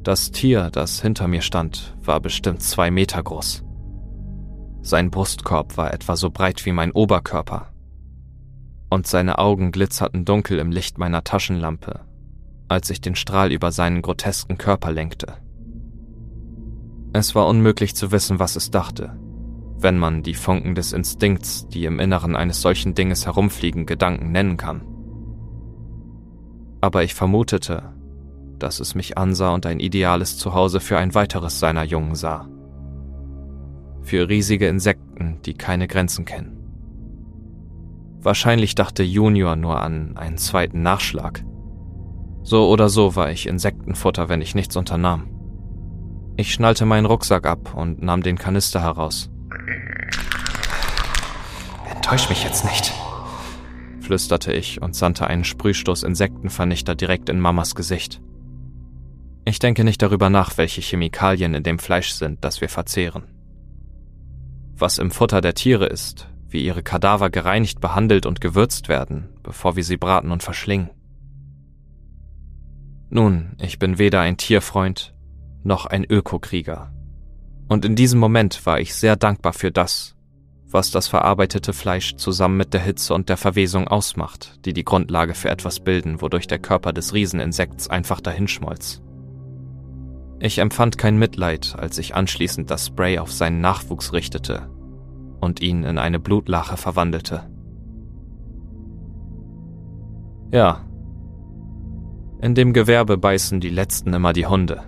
Das 0.01 0.31
Tier, 0.31 0.71
das 0.71 1.01
hinter 1.01 1.27
mir 1.27 1.41
stand, 1.41 1.95
war 2.03 2.19
bestimmt 2.19 2.63
zwei 2.63 2.89
Meter 2.89 3.21
groß. 3.21 3.63
Sein 4.81 5.11
Brustkorb 5.11 5.77
war 5.77 5.93
etwa 5.93 6.15
so 6.15 6.31
breit 6.31 6.65
wie 6.65 6.71
mein 6.71 6.91
Oberkörper. 6.91 7.71
Und 8.89 9.05
seine 9.05 9.37
Augen 9.37 9.71
glitzerten 9.71 10.25
dunkel 10.25 10.57
im 10.57 10.71
Licht 10.71 10.97
meiner 10.97 11.23
Taschenlampe, 11.23 12.01
als 12.67 12.89
ich 12.89 12.99
den 12.99 13.15
Strahl 13.15 13.51
über 13.51 13.71
seinen 13.71 14.01
grotesken 14.01 14.57
Körper 14.57 14.91
lenkte. 14.91 15.35
Es 17.13 17.35
war 17.35 17.45
unmöglich 17.45 17.95
zu 17.95 18.11
wissen, 18.11 18.39
was 18.39 18.55
es 18.55 18.71
dachte, 18.71 19.19
wenn 19.77 19.99
man 19.99 20.23
die 20.23 20.33
Funken 20.33 20.73
des 20.73 20.93
Instinkts, 20.93 21.67
die 21.67 21.85
im 21.85 21.99
Inneren 21.99 22.35
eines 22.35 22.61
solchen 22.61 22.95
Dinges 22.95 23.27
herumfliegen, 23.27 23.85
Gedanken 23.85 24.31
nennen 24.31 24.57
kann 24.57 24.90
aber 26.81 27.03
ich 27.03 27.13
vermutete, 27.13 27.93
dass 28.59 28.79
es 28.79 28.95
mich 28.95 29.17
ansah 29.17 29.53
und 29.53 29.65
ein 29.65 29.79
ideales 29.79 30.37
Zuhause 30.37 30.79
für 30.79 30.97
ein 30.97 31.15
weiteres 31.15 31.59
seiner 31.59 31.83
Jungen 31.83 32.15
sah. 32.15 32.47
Für 34.01 34.27
riesige 34.27 34.67
Insekten, 34.67 35.39
die 35.45 35.53
keine 35.53 35.87
Grenzen 35.87 36.25
kennen. 36.25 36.57
Wahrscheinlich 38.19 38.75
dachte 38.75 39.03
Junior 39.03 39.55
nur 39.55 39.81
an 39.81 40.17
einen 40.17 40.37
zweiten 40.37 40.83
Nachschlag. 40.83 41.43
So 42.43 42.69
oder 42.69 42.89
so 42.89 43.15
war 43.15 43.31
ich 43.31 43.47
Insektenfutter, 43.47 44.29
wenn 44.29 44.41
ich 44.41 44.55
nichts 44.55 44.75
unternahm. 44.75 45.27
Ich 46.37 46.53
schnallte 46.53 46.85
meinen 46.85 47.05
Rucksack 47.05 47.45
ab 47.45 47.75
und 47.75 48.01
nahm 48.01 48.23
den 48.23 48.37
Kanister 48.37 48.81
heraus. 48.81 49.29
Enttäusch 51.93 52.29
mich 52.29 52.43
jetzt 52.43 52.63
nicht, 52.65 52.93
flüsterte 54.11 54.51
ich 54.51 54.81
und 54.81 54.93
sandte 54.93 55.25
einen 55.27 55.45
Sprühstoß 55.45 56.03
Insektenvernichter 56.03 56.95
direkt 56.95 57.29
in 57.29 57.39
Mamas 57.39 57.75
Gesicht. 57.75 58.19
Ich 59.45 59.57
denke 59.59 59.85
nicht 59.85 60.01
darüber 60.01 60.29
nach, 60.29 60.57
welche 60.57 60.81
Chemikalien 60.81 61.53
in 61.53 61.63
dem 61.63 61.79
Fleisch 61.79 62.11
sind, 62.11 62.43
das 62.43 62.59
wir 62.59 62.67
verzehren. 62.67 63.23
Was 64.75 64.97
im 64.97 65.11
Futter 65.11 65.39
der 65.39 65.53
Tiere 65.53 65.85
ist, 65.85 66.27
wie 66.49 66.65
ihre 66.65 66.83
Kadaver 66.83 67.29
gereinigt, 67.29 67.79
behandelt 67.79 68.25
und 68.25 68.41
gewürzt 68.41 68.89
werden, 68.89 69.29
bevor 69.43 69.77
wir 69.77 69.85
sie 69.85 69.95
braten 69.95 70.31
und 70.31 70.43
verschlingen. 70.43 70.89
Nun, 73.09 73.55
ich 73.61 73.79
bin 73.79 73.97
weder 73.97 74.19
ein 74.19 74.35
Tierfreund 74.35 75.15
noch 75.63 75.85
ein 75.85 76.03
Ökokrieger. 76.03 76.91
Und 77.69 77.85
in 77.85 77.95
diesem 77.95 78.19
Moment 78.19 78.65
war 78.65 78.81
ich 78.81 78.93
sehr 78.93 79.15
dankbar 79.15 79.53
für 79.53 79.71
das, 79.71 80.17
was 80.71 80.91
das 80.91 81.07
verarbeitete 81.07 81.73
Fleisch 81.73 82.15
zusammen 82.15 82.57
mit 82.57 82.73
der 82.73 82.81
Hitze 82.81 83.13
und 83.13 83.29
der 83.29 83.37
Verwesung 83.37 83.87
ausmacht, 83.87 84.59
die 84.65 84.73
die 84.73 84.85
Grundlage 84.85 85.33
für 85.33 85.49
etwas 85.49 85.79
bilden, 85.79 86.21
wodurch 86.21 86.47
der 86.47 86.59
Körper 86.59 86.93
des 86.93 87.13
Rieseninsekts 87.13 87.89
einfach 87.89 88.21
dahinschmolz. 88.21 89.01
Ich 90.39 90.57
empfand 90.57 90.97
kein 90.97 91.17
Mitleid, 91.17 91.75
als 91.77 91.97
ich 91.97 92.15
anschließend 92.15 92.71
das 92.71 92.87
Spray 92.87 93.19
auf 93.19 93.31
seinen 93.31 93.61
Nachwuchs 93.61 94.13
richtete 94.13 94.69
und 95.39 95.61
ihn 95.61 95.83
in 95.83 95.97
eine 95.97 96.19
Blutlache 96.19 96.77
verwandelte. 96.77 97.49
Ja, 100.51 100.85
in 102.41 102.55
dem 102.55 102.73
Gewerbe 102.73 103.17
beißen 103.17 103.59
die 103.59 103.69
Letzten 103.69 104.13
immer 104.13 104.33
die 104.33 104.47
Hunde. 104.47 104.83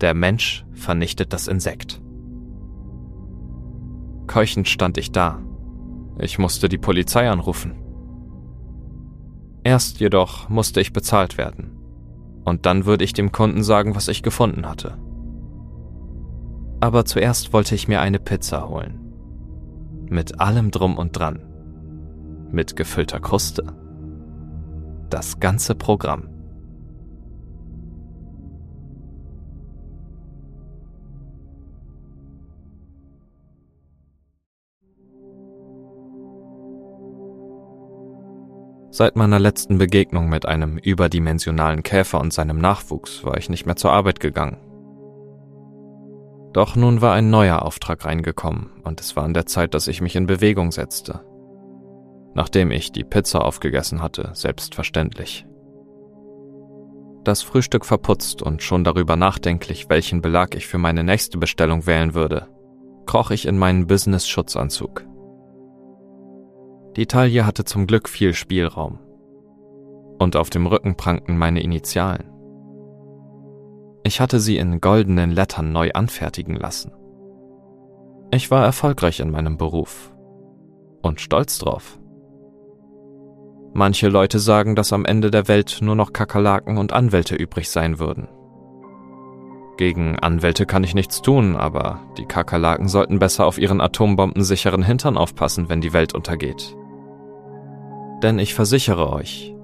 Der 0.00 0.12
Mensch 0.12 0.66
vernichtet 0.72 1.32
das 1.32 1.46
Insekt. 1.46 2.02
Keuchend 4.26 4.68
stand 4.68 4.98
ich 4.98 5.12
da. 5.12 5.40
Ich 6.18 6.38
musste 6.38 6.68
die 6.68 6.78
Polizei 6.78 7.28
anrufen. 7.28 7.74
Erst 9.62 10.00
jedoch 10.00 10.48
musste 10.48 10.80
ich 10.80 10.92
bezahlt 10.92 11.38
werden. 11.38 11.72
Und 12.44 12.66
dann 12.66 12.86
würde 12.86 13.04
ich 13.04 13.12
dem 13.12 13.32
Kunden 13.32 13.62
sagen, 13.62 13.96
was 13.96 14.08
ich 14.08 14.22
gefunden 14.22 14.68
hatte. 14.68 14.96
Aber 16.80 17.04
zuerst 17.04 17.52
wollte 17.52 17.74
ich 17.74 17.88
mir 17.88 18.00
eine 18.00 18.20
Pizza 18.20 18.68
holen. 18.68 19.00
Mit 20.08 20.40
allem 20.40 20.70
drum 20.70 20.98
und 20.98 21.18
dran. 21.18 21.42
Mit 22.52 22.76
gefüllter 22.76 23.18
Kruste. 23.18 23.64
Das 25.10 25.40
ganze 25.40 25.74
Programm. 25.74 26.28
Seit 38.96 39.14
meiner 39.14 39.38
letzten 39.38 39.76
Begegnung 39.76 40.30
mit 40.30 40.46
einem 40.46 40.78
überdimensionalen 40.78 41.82
Käfer 41.82 42.18
und 42.18 42.32
seinem 42.32 42.56
Nachwuchs 42.56 43.24
war 43.24 43.36
ich 43.36 43.50
nicht 43.50 43.66
mehr 43.66 43.76
zur 43.76 43.92
Arbeit 43.92 44.20
gegangen. 44.20 44.56
Doch 46.54 46.76
nun 46.76 47.02
war 47.02 47.12
ein 47.12 47.28
neuer 47.28 47.60
Auftrag 47.60 48.06
reingekommen 48.06 48.70
und 48.84 49.02
es 49.02 49.14
war 49.14 49.24
an 49.24 49.34
der 49.34 49.44
Zeit, 49.44 49.74
dass 49.74 49.86
ich 49.86 50.00
mich 50.00 50.16
in 50.16 50.26
Bewegung 50.26 50.72
setzte. 50.72 51.20
Nachdem 52.32 52.70
ich 52.70 52.90
die 52.90 53.04
Pizza 53.04 53.44
aufgegessen 53.44 54.00
hatte, 54.00 54.30
selbstverständlich. 54.32 55.44
Das 57.22 57.42
Frühstück 57.42 57.84
verputzt 57.84 58.40
und 58.40 58.62
schon 58.62 58.82
darüber 58.82 59.16
nachdenklich, 59.16 59.90
welchen 59.90 60.22
Belag 60.22 60.54
ich 60.54 60.66
für 60.66 60.78
meine 60.78 61.04
nächste 61.04 61.36
Bestellung 61.36 61.84
wählen 61.84 62.14
würde, 62.14 62.48
kroch 63.04 63.30
ich 63.30 63.44
in 63.44 63.58
meinen 63.58 63.86
Business-Schutzanzug. 63.86 65.04
Die 66.96 67.06
Taille 67.06 67.44
hatte 67.44 67.64
zum 67.64 67.86
Glück 67.86 68.08
viel 68.08 68.32
Spielraum. 68.32 68.98
Und 70.18 70.34
auf 70.34 70.48
dem 70.48 70.66
Rücken 70.66 70.96
prangten 70.96 71.36
meine 71.36 71.62
Initialen. 71.62 72.32
Ich 74.02 74.18
hatte 74.18 74.40
sie 74.40 74.56
in 74.56 74.80
goldenen 74.80 75.30
Lettern 75.30 75.72
neu 75.72 75.90
anfertigen 75.92 76.56
lassen. 76.56 76.92
Ich 78.30 78.50
war 78.50 78.64
erfolgreich 78.64 79.20
in 79.20 79.30
meinem 79.30 79.58
Beruf 79.58 80.10
und 81.02 81.20
stolz 81.20 81.58
drauf. 81.58 81.98
Manche 83.74 84.08
Leute 84.08 84.38
sagen, 84.38 84.74
dass 84.74 84.94
am 84.94 85.04
Ende 85.04 85.30
der 85.30 85.48
Welt 85.48 85.80
nur 85.82 85.96
noch 85.96 86.14
Kakerlaken 86.14 86.78
und 86.78 86.94
Anwälte 86.94 87.36
übrig 87.36 87.68
sein 87.68 87.98
würden. 87.98 88.26
Gegen 89.76 90.18
Anwälte 90.18 90.64
kann 90.64 90.82
ich 90.82 90.94
nichts 90.94 91.20
tun, 91.20 91.56
aber 91.56 92.00
die 92.16 92.24
Kakerlaken 92.24 92.88
sollten 92.88 93.18
besser 93.18 93.44
auf 93.44 93.58
ihren 93.58 93.82
atombombensicheren 93.82 94.82
Hintern 94.82 95.18
aufpassen, 95.18 95.68
wenn 95.68 95.82
die 95.82 95.92
Welt 95.92 96.14
untergeht. 96.14 96.74
Denn 98.22 98.38
ich 98.38 98.54
versichere 98.54 99.12
euch, 99.12 99.54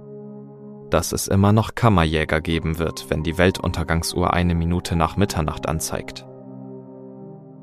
dass 0.91 1.13
es 1.13 1.27
immer 1.27 1.53
noch 1.53 1.75
Kammerjäger 1.75 2.41
geben 2.41 2.79
wird, 2.79 3.09
wenn 3.09 3.23
die 3.23 3.39
Weltuntergangsuhr 3.39 4.33
eine 4.33 4.55
Minute 4.55 4.95
nach 4.95 5.17
Mitternacht 5.17 5.69
anzeigt. 5.69 6.27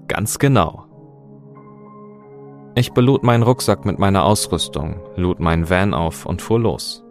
Ganz 0.07 0.39
genau. 0.39 0.85
Ich 2.75 2.93
belud 2.93 3.23
meinen 3.23 3.43
Rucksack 3.43 3.85
mit 3.85 3.99
meiner 3.99 4.25
Ausrüstung, 4.25 5.01
lud 5.15 5.39
meinen 5.39 5.69
Van 5.69 5.93
auf 5.93 6.25
und 6.25 6.41
fuhr 6.41 6.59
los. 6.59 7.03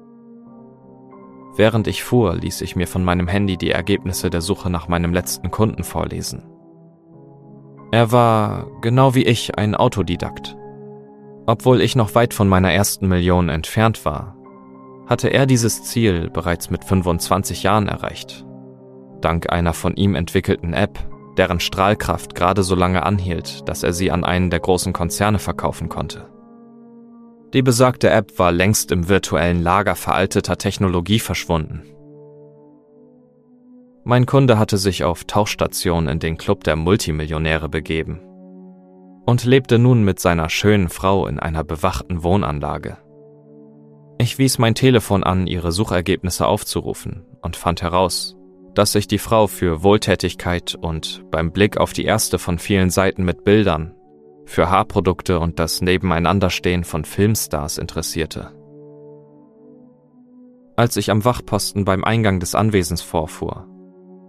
Während 1.56 1.86
ich 1.86 2.02
fuhr, 2.02 2.34
ließ 2.34 2.60
ich 2.62 2.74
mir 2.74 2.86
von 2.86 3.04
meinem 3.04 3.28
Handy 3.28 3.56
die 3.56 3.70
Ergebnisse 3.70 4.30
der 4.30 4.40
Suche 4.40 4.70
nach 4.70 4.88
meinem 4.88 5.12
letzten 5.12 5.50
Kunden 5.50 5.84
vorlesen. 5.84 6.44
Er 7.90 8.12
war, 8.12 8.66
genau 8.80 9.14
wie 9.14 9.24
ich, 9.24 9.56
ein 9.56 9.74
Autodidakt. 9.74 10.56
Obwohl 11.48 11.80
ich 11.80 11.96
noch 11.96 12.14
weit 12.14 12.34
von 12.34 12.46
meiner 12.46 12.74
ersten 12.74 13.08
Million 13.08 13.48
entfernt 13.48 14.04
war, 14.04 14.36
hatte 15.06 15.28
er 15.28 15.46
dieses 15.46 15.82
Ziel 15.82 16.28
bereits 16.28 16.68
mit 16.68 16.84
25 16.84 17.62
Jahren 17.62 17.88
erreicht. 17.88 18.44
Dank 19.22 19.50
einer 19.50 19.72
von 19.72 19.96
ihm 19.96 20.14
entwickelten 20.14 20.74
App, 20.74 20.98
deren 21.38 21.58
Strahlkraft 21.58 22.34
gerade 22.34 22.62
so 22.62 22.74
lange 22.74 23.02
anhielt, 23.02 23.66
dass 23.66 23.82
er 23.82 23.94
sie 23.94 24.10
an 24.10 24.24
einen 24.24 24.50
der 24.50 24.60
großen 24.60 24.92
Konzerne 24.92 25.38
verkaufen 25.38 25.88
konnte. 25.88 26.28
Die 27.54 27.62
besagte 27.62 28.10
App 28.10 28.38
war 28.38 28.52
längst 28.52 28.92
im 28.92 29.08
virtuellen 29.08 29.62
Lager 29.62 29.94
veralteter 29.94 30.58
Technologie 30.58 31.18
verschwunden. 31.18 31.82
Mein 34.04 34.26
Kunde 34.26 34.58
hatte 34.58 34.76
sich 34.76 35.02
auf 35.02 35.24
Tauchstation 35.24 36.08
in 36.08 36.18
den 36.18 36.36
Club 36.36 36.62
der 36.64 36.76
Multimillionäre 36.76 37.70
begeben 37.70 38.27
und 39.28 39.44
lebte 39.44 39.78
nun 39.78 40.04
mit 40.04 40.18
seiner 40.18 40.48
schönen 40.48 40.88
Frau 40.88 41.26
in 41.26 41.38
einer 41.38 41.62
bewachten 41.62 42.22
Wohnanlage. 42.22 42.96
Ich 44.16 44.38
wies 44.38 44.56
mein 44.56 44.74
Telefon 44.74 45.22
an, 45.22 45.46
ihre 45.46 45.70
Suchergebnisse 45.70 46.46
aufzurufen 46.46 47.26
und 47.42 47.54
fand 47.54 47.82
heraus, 47.82 48.38
dass 48.72 48.92
sich 48.92 49.06
die 49.06 49.18
Frau 49.18 49.46
für 49.46 49.82
Wohltätigkeit 49.82 50.76
und 50.80 51.24
beim 51.30 51.52
Blick 51.52 51.76
auf 51.76 51.92
die 51.92 52.06
erste 52.06 52.38
von 52.38 52.58
vielen 52.58 52.88
Seiten 52.88 53.22
mit 53.22 53.44
Bildern 53.44 53.94
für 54.46 54.70
Haarprodukte 54.70 55.38
und 55.40 55.58
das 55.58 55.82
Nebeneinanderstehen 55.82 56.84
von 56.84 57.04
Filmstars 57.04 57.76
interessierte. 57.76 58.52
Als 60.74 60.96
ich 60.96 61.10
am 61.10 61.26
Wachposten 61.26 61.84
beim 61.84 62.02
Eingang 62.02 62.40
des 62.40 62.54
Anwesens 62.54 63.02
vorfuhr, 63.02 63.68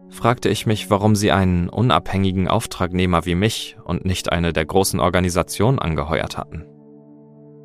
fragte 0.10 0.50
ich 0.50 0.66
mich, 0.66 0.90
warum 0.90 1.16
sie 1.16 1.32
einen 1.32 1.70
unabhängigen 1.70 2.48
Auftragnehmer 2.48 3.26
wie 3.26 3.36
mich 3.36 3.78
und 3.84 4.06
nicht 4.06 4.32
eine 4.32 4.54
der 4.54 4.66
großen 4.66 5.00
Organisationen 5.00 5.80
angeheuert 5.80 6.38
hatten. 6.38 6.66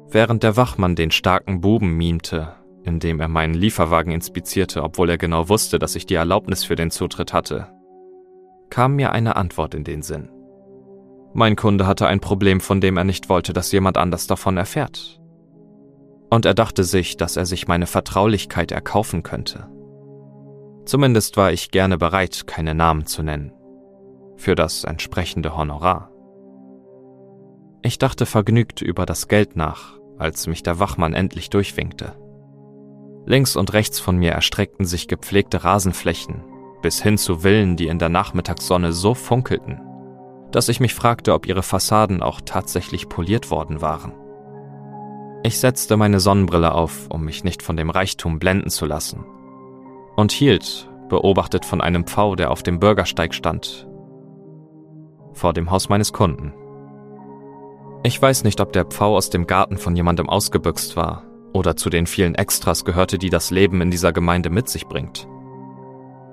Während 0.09 0.43
der 0.43 0.57
Wachmann 0.57 0.95
den 0.95 1.11
starken 1.11 1.61
Buben 1.61 1.97
mimte, 1.97 2.55
indem 2.85 3.21
er 3.21 3.29
meinen 3.29 3.55
Lieferwagen 3.55 4.13
inspizierte, 4.13 4.83
obwohl 4.83 5.11
er 5.11 5.19
genau 5.19 5.49
wusste, 5.49 5.79
dass 5.79 5.97
ich 5.97 6.07
die 6.07 6.15
Erlaubnis 6.15 6.65
für 6.65 6.77
den 6.77 6.91
Zutritt 6.91 7.33
hatte, 7.33 7.69
kam 8.71 8.97
mir 8.97 9.13
eine 9.13 9.37
Antwort 9.37 9.75
in 9.75 9.85
den 9.85 10.03
Sinn. 10.03 10.31
Mein 11.33 11.57
Kunde 11.57 11.87
hatte 11.87 12.07
ein 12.07 12.21
Problem, 12.21 12.61
von 12.61 12.81
dem 12.81 12.97
er 12.97 13.05
nicht 13.05 13.29
wollte, 13.29 13.53
dass 13.53 13.73
jemand 13.73 13.99
anders 13.99 14.27
davon 14.27 14.57
erfährt. 14.57 15.21
Und 16.31 16.47
er 16.47 16.55
dachte 16.55 16.85
sich, 16.85 17.17
dass 17.17 17.37
er 17.37 17.47
sich 17.47 17.67
meine 17.67 17.87
Vertraulichkeit 17.87 18.71
erkaufen 18.71 19.23
könnte. 19.23 19.69
Zumindest 20.85 21.37
war 21.37 21.53
ich 21.53 21.70
gerne 21.70 21.97
bereit, 21.97 22.47
keine 22.47 22.75
Namen 22.75 23.07
zu 23.07 23.23
nennen. 23.23 23.53
Für 24.37 24.55
das 24.55 24.85
entsprechende 24.85 25.57
Honorar. 25.57 26.11
Ich 27.83 27.99
dachte 27.99 28.27
vergnügt 28.27 28.83
über 28.83 29.07
das 29.07 29.29
Geld 29.29 29.57
nach, 29.57 29.99
als 30.18 30.47
mich 30.47 30.62
der 30.62 30.79
Wachmann 30.79 31.14
endlich 31.14 31.51
durchwinkte. 31.51 32.14
Links 33.27 33.57
und 33.57 33.73
rechts 33.73 34.01
von 34.01 34.16
mir 34.16 34.33
erstreckten 34.33 34.85
sich 34.85 35.09
gepflegte 35.09 35.64
Rasenflächen, 35.64 36.44
bis 36.83 37.03
hin 37.03 37.16
zu 37.16 37.38
Villen, 37.38 37.77
die 37.77 37.87
in 37.87 37.99
der 37.99 38.11
Nachmittagssonne 38.11 38.92
so 38.92 39.14
funkelten, 39.14 39.81
dass 40.51 40.68
ich 40.68 40.81
mich 40.81 40.94
fragte, 40.94 41.33
ob 41.33 41.47
ihre 41.47 41.62
Fassaden 41.62 42.23
auch 42.23 42.40
tatsächlich 42.42 43.09
poliert 43.09 43.51
worden 43.51 43.81
waren. 43.81 44.12
Ich 45.42 45.59
setzte 45.59 45.97
meine 45.97 46.20
Sonnenbrille 46.20 46.73
auf, 46.73 47.09
um 47.09 47.25
mich 47.25 47.44
nicht 47.44 47.62
von 47.62 47.77
dem 47.77 47.90
Reichtum 47.90 48.38
blenden 48.38 48.70
zu 48.70 48.87
lassen, 48.87 49.25
und 50.16 50.33
hielt, 50.33 50.88
beobachtet 51.09 51.64
von 51.64 51.81
einem 51.81 52.07
Pfau, 52.07 52.37
der 52.37 52.50
auf 52.50 52.62
dem 52.62 52.81
Bürgersteig 52.81 53.35
stand, 53.35 53.88
vor 55.33 55.53
dem 55.53 55.70
Haus 55.70 55.88
meines 55.88 56.12
Kunden. 56.12 56.53
Ich 58.03 58.20
weiß 58.20 58.44
nicht, 58.44 58.61
ob 58.61 58.72
der 58.72 58.85
Pfau 58.85 59.16
aus 59.16 59.31
dem 59.31 59.46
Garten 59.46 59.79
von 59.79 59.96
jemandem 59.96 60.29
ausgebüxt 60.29 60.96
war 60.96 61.24
oder 61.55 61.77
zu 61.77 61.88
den 61.88 62.07
vielen 62.07 62.35
Extras 62.35 62.85
gehörte, 62.85 63.16
die 63.16 63.31
das 63.31 63.50
Leben 63.50 63.81
in 63.81 63.90
dieser 63.90 64.12
Gemeinde 64.12 64.50
mit 64.50 64.68
sich 64.68 64.87
bringt. 64.87 65.27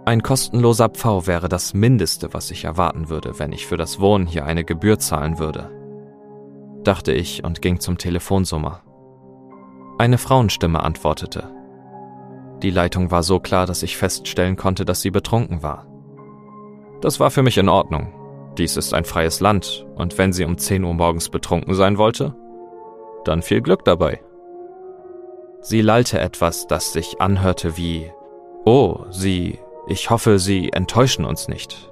Ein 0.03 0.23
kostenloser 0.23 0.89
Pfau 0.89 1.27
wäre 1.27 1.47
das 1.47 1.73
Mindeste, 1.73 2.33
was 2.33 2.49
ich 2.51 2.65
erwarten 2.65 3.09
würde, 3.09 3.37
wenn 3.39 3.53
ich 3.53 3.67
für 3.67 3.77
das 3.77 3.99
Wohnen 3.99 4.25
hier 4.25 4.45
eine 4.45 4.63
Gebühr 4.63 4.97
zahlen 4.99 5.37
würde. 5.37 5.69
Dachte 6.83 7.13
ich 7.13 7.43
und 7.43 7.61
ging 7.61 7.79
zum 7.79 7.99
Telefonsummer. 7.99 8.81
Eine 9.99 10.17
Frauenstimme 10.17 10.81
antwortete. 10.81 11.60
Die 12.61 12.69
Leitung 12.69 13.11
war 13.11 13.23
so 13.23 13.39
klar, 13.39 13.65
dass 13.65 13.83
ich 13.83 13.97
feststellen 13.97 14.55
konnte, 14.55 14.85
dass 14.85 15.01
sie 15.01 15.11
betrunken 15.11 15.63
war. 15.63 15.87
Das 17.01 17.19
war 17.19 17.31
für 17.31 17.41
mich 17.41 17.57
in 17.57 17.69
Ordnung, 17.69 18.13
dies 18.57 18.77
ist 18.77 18.93
ein 18.93 19.05
freies 19.05 19.39
Land, 19.39 19.85
und 19.95 20.17
wenn 20.17 20.33
sie 20.33 20.45
um 20.45 20.57
10 20.57 20.83
Uhr 20.83 20.93
morgens 20.93 21.29
betrunken 21.29 21.73
sein 21.73 21.97
wollte, 21.97 22.35
dann 23.23 23.41
viel 23.41 23.61
Glück 23.61 23.85
dabei. 23.85 24.21
Sie 25.61 25.81
lallte 25.81 26.19
etwas, 26.19 26.67
das 26.67 26.91
sich 26.91 27.21
anhörte 27.21 27.77
wie 27.77 28.11
Oh, 28.65 29.05
Sie, 29.09 29.57
ich 29.87 30.09
hoffe, 30.09 30.37
Sie 30.37 30.71
enttäuschen 30.71 31.25
uns 31.25 31.47
nicht. 31.47 31.91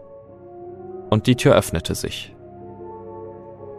Und 1.09 1.25
die 1.25 1.35
Tür 1.35 1.55
öffnete 1.55 1.95
sich. 1.95 2.35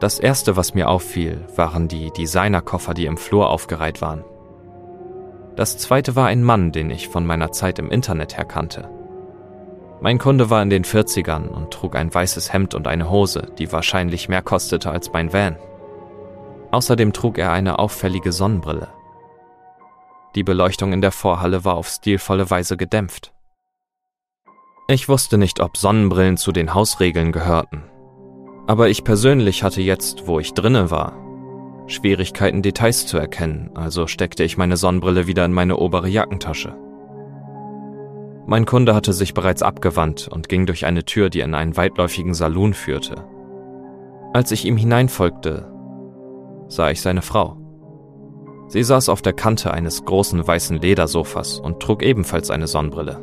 Das 0.01 0.19
erste, 0.19 0.57
was 0.57 0.75
mir 0.75 0.89
auffiel, 0.89 1.45
waren 1.55 1.87
die 1.87 2.11
Designerkoffer, 2.11 2.95
die 2.95 3.07
im 3.07 3.17
Flur 3.17 3.51
aufgereiht 3.51 4.01
waren. 4.01 4.25
Das 5.57 5.79
zweite 5.79 6.17
war 6.17 6.27
ein 6.27 6.43
Mann, 6.43 6.73
den 6.73 6.91
ich 6.91 7.09
von 7.09 7.27
meiner 7.27 7.53
Zeit 7.53 7.79
im 7.79 7.91
Internet 7.91 8.37
her 8.37 8.45
kannte. 8.45 8.89
Mein 10.01 10.19
Kunde 10.19 10.49
war 10.49 10.63
in 10.63 10.71
den 10.71 10.85
40ern 10.85 11.49
und 11.49 11.73
trug 11.73 11.95
ein 11.95 12.13
weißes 12.13 12.53
Hemd 12.53 12.75
und 12.75 12.87
eine 12.87 13.11
Hose, 13.11 13.53
die 13.59 13.71
wahrscheinlich 13.71 14.29
mehr 14.29 14.41
kostete 14.41 14.91
als 14.91 15.13
mein 15.13 15.33
Van. 15.33 15.57
Außerdem 16.71 17.13
trug 17.13 17.37
er 17.37 17.53
eine 17.53 17.79
auffällige 17.79 18.33
Sonnenbrille. 18.33 18.89
Die 20.35 20.45
Beleuchtung 20.45 20.93
in 20.93 21.03
der 21.03 21.13
Vorhalle 21.13 21.65
war 21.65 21.75
auf 21.75 21.89
stilvolle 21.89 22.49
Weise 22.49 22.77
gedämpft. 22.77 23.35
Ich 24.89 25.09
wusste 25.09 25.37
nicht, 25.37 25.61
ob 25.61 25.77
Sonnenbrillen 25.77 26.37
zu 26.37 26.51
den 26.53 26.73
Hausregeln 26.73 27.33
gehörten. 27.33 27.83
Aber 28.67 28.89
ich 28.89 29.05
persönlich 29.05 29.63
hatte 29.63 29.83
jetzt, 29.83 30.27
wo 30.27 30.39
ich 30.39 30.55
drinne 30.55 30.91
war, 30.91 31.13
Schwierigkeiten, 31.87 32.63
Details 32.63 33.07
zu 33.07 33.19
erkennen, 33.19 33.71
also 33.75 34.07
steckte 34.07 34.45
ich 34.45 34.57
meine 34.57 34.77
Sonnenbrille 34.77 35.27
wieder 35.27 35.45
in 35.45 35.53
meine 35.53 35.77
obere 35.77 36.09
Jackentasche. 36.09 36.77
Mein 38.47 38.67
Kunde 38.67 38.95
hatte 38.95 39.13
sich 39.13 39.35
bereits 39.35 39.63
abgewandt 39.63 40.29
und 40.29 40.49
ging 40.49 40.67
durch 40.67 40.87
eine 40.87 41.05
Tür, 41.05 41.31
die 41.31 41.41
in 41.41 41.55
einen 41.55 41.77
weitläufigen 41.77 42.35
Salon 42.35 42.75
führte. 42.75 43.25
Als 44.33 44.53
ich 44.53 44.65
ihm 44.65 44.77
hineinfolgte, 44.77 45.71
sah 46.69 46.91
ich 46.91 47.01
seine 47.01 47.23
Frau. 47.23 47.57
Sie 48.69 48.83
saß 48.83 49.09
auf 49.09 49.23
der 49.23 49.33
Kante 49.33 49.73
eines 49.73 50.05
großen 50.05 50.47
weißen 50.47 50.79
Ledersofas 50.79 51.59
und 51.59 51.81
trug 51.81 52.03
ebenfalls 52.03 52.51
eine 52.51 52.67
Sonnenbrille. 52.69 53.21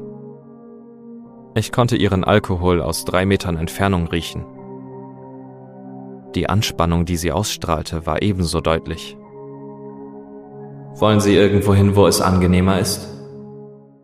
Ich 1.55 1.71
konnte 1.71 1.95
ihren 1.95 2.23
Alkohol 2.23 2.81
aus 2.81 3.05
drei 3.05 3.25
Metern 3.25 3.57
Entfernung 3.57 4.07
riechen 4.07 4.45
Die 6.37 6.47
Anspannung, 6.47 7.05
die 7.05 7.17
sie 7.17 7.31
ausstrahlte, 7.31 8.05
war 8.05 8.21
ebenso 8.21 8.61
deutlich. 8.61 9.17
Wollen 10.93 11.19
Sie 11.19 11.33
irgendwo 11.33 11.73
hin, 11.73 11.95
wo 11.95 12.05
es 12.05 12.21
angenehmer 12.21 12.77
ist? 12.77 13.07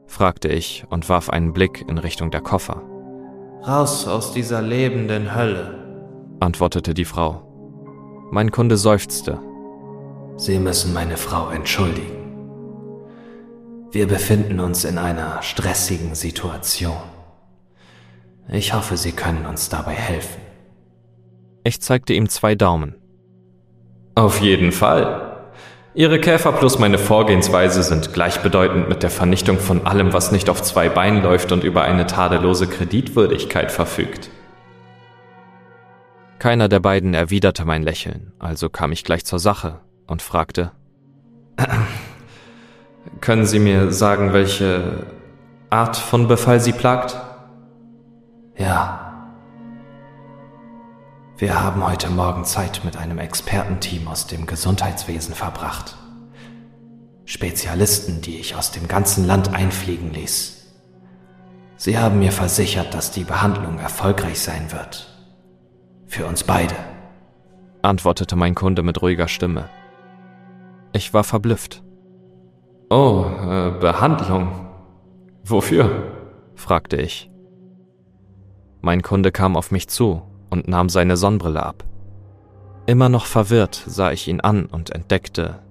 fragte 0.07 0.47
ich 0.47 0.83
und 0.89 1.07
warf 1.09 1.29
einen 1.29 1.53
Blick 1.53 1.85
in 1.87 1.99
Richtung 1.99 2.31
der 2.31 2.41
Koffer. 2.41 2.81
Raus 3.67 4.07
aus 4.07 4.33
dieser 4.33 4.63
lebenden 4.63 5.35
Hölle, 5.35 6.35
antwortete 6.39 6.95
die 6.95 7.05
Frau. 7.05 7.43
Mein 8.31 8.49
Kunde 8.49 8.77
seufzte. 8.77 9.37
Sie 10.35 10.57
müssen 10.57 10.91
meine 10.91 11.17
Frau 11.17 11.51
entschuldigen. 11.51 12.17
Wir 13.91 14.07
befinden 14.07 14.59
uns 14.59 14.85
in 14.85 14.97
einer 14.97 15.43
stressigen 15.43 16.15
Situation. 16.15 16.97
Ich 18.49 18.73
hoffe, 18.73 18.97
Sie 18.97 19.11
können 19.11 19.45
uns 19.45 19.69
dabei 19.69 19.93
helfen. 19.93 20.42
Ich 21.63 21.82
zeigte 21.82 22.13
ihm 22.13 22.28
zwei 22.30 22.56
Daumen. 22.56 22.95
Auf 24.15 24.41
jeden 24.41 24.71
Fall. 24.71 25.30
Ihre 25.95 26.19
Käfer 26.19 26.52
plus 26.54 26.80
meine 26.80 26.97
Vorgehensweise 26.97 27.84
sind 27.84 28.13
gleichbedeutend 28.13 28.89
mit 28.89 29.04
der 29.04 29.12
Vernichtung 29.12 29.60
von 29.60 29.86
allem, 29.86 30.12
was 30.12 30.32
nicht 30.32 30.49
auf 30.49 30.62
zwei 30.63 30.89
Beinen 30.89 31.21
läuft 31.21 31.52
und 31.52 31.63
über 31.63 31.84
eine 31.84 32.08
tadellose 32.08 32.67
Kreditwürdigkeit 32.67 33.71
verfügt. 33.71 34.30
Keiner 36.39 36.67
der 36.67 36.80
beiden 36.80 37.13
erwiderte 37.13 37.63
mein 37.63 37.84
Lächeln, 37.84 38.34
also 38.39 38.69
kam 38.69 38.91
ich 38.91 39.04
gleich 39.04 39.23
zur 39.23 39.39
Sache 39.39 39.80
und 40.08 40.21
fragte 40.21 40.71
Können 43.21 43.45
Sie 43.45 43.60
mir 43.60 43.91
sagen, 43.91 44.34
welche 44.34 45.06
Art 45.69 45.95
von 45.95 46.28
Befall 46.28 46.60
Sie 46.60 46.73
plagt? 46.73 47.17
Ja. 48.58 49.02
Wir 51.43 51.62
haben 51.62 51.86
heute 51.86 52.10
Morgen 52.10 52.45
Zeit 52.45 52.86
mit 52.86 52.95
einem 52.95 53.19
Expertenteam 53.19 54.08
aus 54.08 54.27
dem 54.27 54.45
Gesundheitswesen 54.45 55.36
verbracht. 55.36 55.97
Spezialisten, 57.25 58.21
die 58.21 58.38
ich 58.38 58.56
aus 58.56 58.71
dem 58.71 58.88
ganzen 58.88 59.27
Land 59.27 59.53
einfliegen 59.53 60.13
ließ. 60.13 60.73
Sie 61.75 61.97
haben 61.97 62.19
mir 62.19 62.32
versichert, 62.32 62.93
dass 62.93 63.12
die 63.12 63.25
Behandlung 63.25 63.77
erfolgreich 63.77 64.39
sein 64.39 64.71
wird. 64.71 65.13
Für 66.06 66.27
uns 66.27 66.45
beide, 66.45 66.75
antwortete 67.82 68.38
mein 68.38 68.56
Kunde 68.56 68.82
mit 68.82 69.01
ruhiger 69.01 69.27
Stimme. 69.27 69.67
Ich 70.93 71.13
war 71.13 71.25
verblüfft. 71.25 71.84
Oh, 72.89 73.25
äh, 73.25 73.71
Behandlung. 73.82 74.69
Wofür? 75.43 76.10
fragte 76.56 76.95
ich. 76.95 77.29
Mein 78.79 79.01
Kunde 79.01 79.34
kam 79.34 79.58
auf 79.58 79.71
mich 79.71 79.89
zu 79.89 80.21
und 80.53 80.67
nahm 80.67 80.87
seine 80.87 81.17
Sonnenbrille 81.17 81.63
ab. 81.63 81.83
Immer 82.85 83.09
noch 83.09 83.25
verwirrt 83.25 83.83
sah 83.87 84.11
ich 84.11 84.27
ihn 84.27 84.39
an 84.39 84.67
und 84.67 84.91
entdeckte 84.91 85.63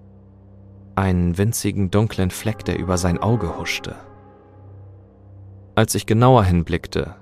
einen 0.97 1.38
winzigen 1.38 1.92
dunklen 1.92 2.33
Fleck, 2.33 2.64
der 2.64 2.81
über 2.81 2.99
sein 2.99 3.18
Auge 3.18 3.57
huschte. 3.59 3.95
Als 5.77 5.95
ich 5.95 6.05
genauer 6.05 6.42
hinblickte, 6.42 7.14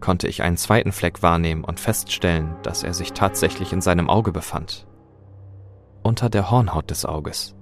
konnte 0.00 0.28
ich 0.28 0.42
einen 0.42 0.56
zweiten 0.56 0.92
Fleck 0.92 1.20
wahrnehmen 1.22 1.64
und 1.64 1.80
feststellen, 1.80 2.54
dass 2.62 2.84
er 2.84 2.94
sich 2.94 3.12
tatsächlich 3.12 3.72
in 3.72 3.80
seinem 3.80 4.08
Auge 4.08 4.30
befand. 4.30 4.86
Unter 6.04 6.30
der 6.30 6.52
Hornhaut 6.52 6.88
des 6.88 7.04
Auges. 7.04 7.56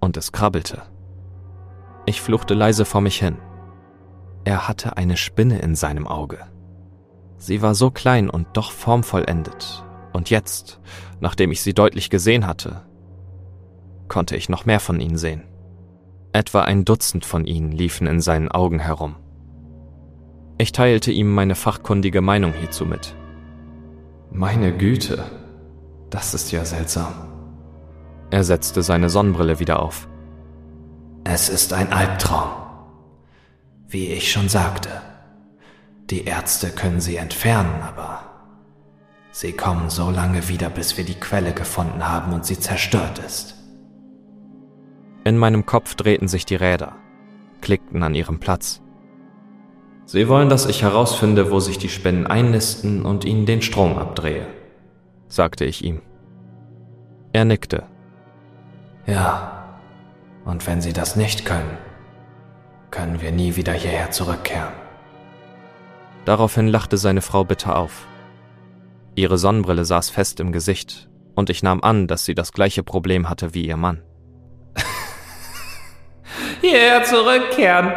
Und 0.00 0.16
es 0.16 0.32
krabbelte. 0.32 0.82
Ich 2.06 2.20
fluchte 2.20 2.54
leise 2.54 2.84
vor 2.84 3.00
mich 3.00 3.20
hin. 3.20 3.38
Er 4.44 4.66
hatte 4.66 4.96
eine 4.96 5.16
Spinne 5.16 5.60
in 5.60 5.76
seinem 5.76 6.08
Auge. 6.08 6.40
Sie 7.44 7.60
war 7.60 7.74
so 7.74 7.90
klein 7.90 8.30
und 8.30 8.46
doch 8.54 8.72
formvollendet. 8.72 9.84
Und 10.14 10.30
jetzt, 10.30 10.80
nachdem 11.20 11.52
ich 11.52 11.60
sie 11.60 11.74
deutlich 11.74 12.08
gesehen 12.08 12.46
hatte, 12.46 12.86
konnte 14.08 14.34
ich 14.34 14.48
noch 14.48 14.64
mehr 14.64 14.80
von 14.80 14.98
ihnen 14.98 15.18
sehen. 15.18 15.42
Etwa 16.32 16.62
ein 16.62 16.86
Dutzend 16.86 17.26
von 17.26 17.44
ihnen 17.44 17.70
liefen 17.70 18.06
in 18.06 18.22
seinen 18.22 18.50
Augen 18.50 18.78
herum. 18.78 19.16
Ich 20.56 20.72
teilte 20.72 21.12
ihm 21.12 21.34
meine 21.34 21.54
fachkundige 21.54 22.22
Meinung 22.22 22.54
hierzu 22.54 22.86
mit. 22.86 23.14
Meine 24.30 24.74
Güte, 24.74 25.22
das 26.08 26.32
ist 26.32 26.50
ja 26.50 26.64
seltsam. 26.64 27.12
Er 28.30 28.42
setzte 28.42 28.82
seine 28.82 29.10
Sonnenbrille 29.10 29.60
wieder 29.60 29.80
auf. 29.82 30.08
Es 31.24 31.50
ist 31.50 31.74
ein 31.74 31.92
Albtraum. 31.92 32.48
Wie 33.86 34.06
ich 34.06 34.32
schon 34.32 34.48
sagte. 34.48 34.88
Die 36.10 36.24
Ärzte 36.24 36.70
können 36.70 37.00
sie 37.00 37.16
entfernen, 37.16 37.82
aber 37.82 38.20
sie 39.30 39.52
kommen 39.52 39.88
so 39.88 40.10
lange 40.10 40.48
wieder, 40.48 40.68
bis 40.68 40.96
wir 40.96 41.04
die 41.04 41.18
Quelle 41.18 41.52
gefunden 41.52 42.06
haben 42.06 42.32
und 42.32 42.44
sie 42.44 42.58
zerstört 42.58 43.18
ist. 43.20 43.54
In 45.24 45.38
meinem 45.38 45.64
Kopf 45.64 45.94
drehten 45.94 46.28
sich 46.28 46.44
die 46.44 46.56
Räder, 46.56 46.96
klickten 47.62 48.02
an 48.02 48.14
ihrem 48.14 48.38
Platz. 48.38 48.82
Sie 50.04 50.28
wollen, 50.28 50.50
dass 50.50 50.66
ich 50.66 50.82
herausfinde, 50.82 51.50
wo 51.50 51.60
sich 51.60 51.78
die 51.78 51.88
Spinnen 51.88 52.26
einnisten 52.26 53.06
und 53.06 53.24
ihnen 53.24 53.46
den 53.46 53.62
Strom 53.62 53.96
abdrehe, 53.96 54.46
sagte 55.28 55.64
ich 55.64 55.82
ihm. 55.82 56.02
Er 57.32 57.46
nickte. 57.46 57.84
Ja, 59.06 59.78
und 60.44 60.66
wenn 60.66 60.82
Sie 60.82 60.92
das 60.92 61.16
nicht 61.16 61.46
können, 61.46 61.78
können 62.90 63.22
wir 63.22 63.32
nie 63.32 63.56
wieder 63.56 63.72
hierher 63.72 64.10
zurückkehren. 64.10 64.83
Daraufhin 66.24 66.68
lachte 66.68 66.96
seine 66.96 67.20
Frau 67.20 67.44
bitter 67.44 67.76
auf. 67.76 68.06
Ihre 69.14 69.38
Sonnenbrille 69.38 69.84
saß 69.84 70.10
fest 70.10 70.40
im 70.40 70.52
Gesicht, 70.52 71.08
und 71.34 71.50
ich 71.50 71.62
nahm 71.62 71.82
an, 71.82 72.06
dass 72.06 72.24
sie 72.24 72.34
das 72.34 72.52
gleiche 72.52 72.82
Problem 72.82 73.28
hatte 73.28 73.54
wie 73.54 73.66
ihr 73.66 73.76
Mann. 73.76 74.02
Hierher 76.60 77.04
zurückkehren, 77.04 77.92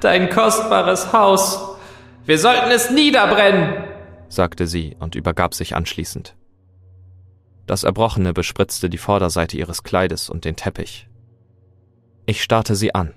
dein 0.00 0.28
kostbares 0.30 1.12
Haus. 1.12 1.76
Wir 2.24 2.38
sollten 2.38 2.70
es 2.70 2.90
niederbrennen, 2.90 3.84
sagte 4.28 4.66
sie 4.66 4.96
und 4.98 5.14
übergab 5.14 5.54
sich 5.54 5.74
anschließend. 5.74 6.36
Das 7.66 7.84
Erbrochene 7.84 8.32
bespritzte 8.32 8.90
die 8.90 8.98
Vorderseite 8.98 9.56
ihres 9.56 9.82
Kleides 9.82 10.30
und 10.30 10.44
den 10.44 10.56
Teppich. 10.56 11.08
Ich 12.26 12.42
starrte 12.42 12.74
sie 12.74 12.94
an, 12.94 13.14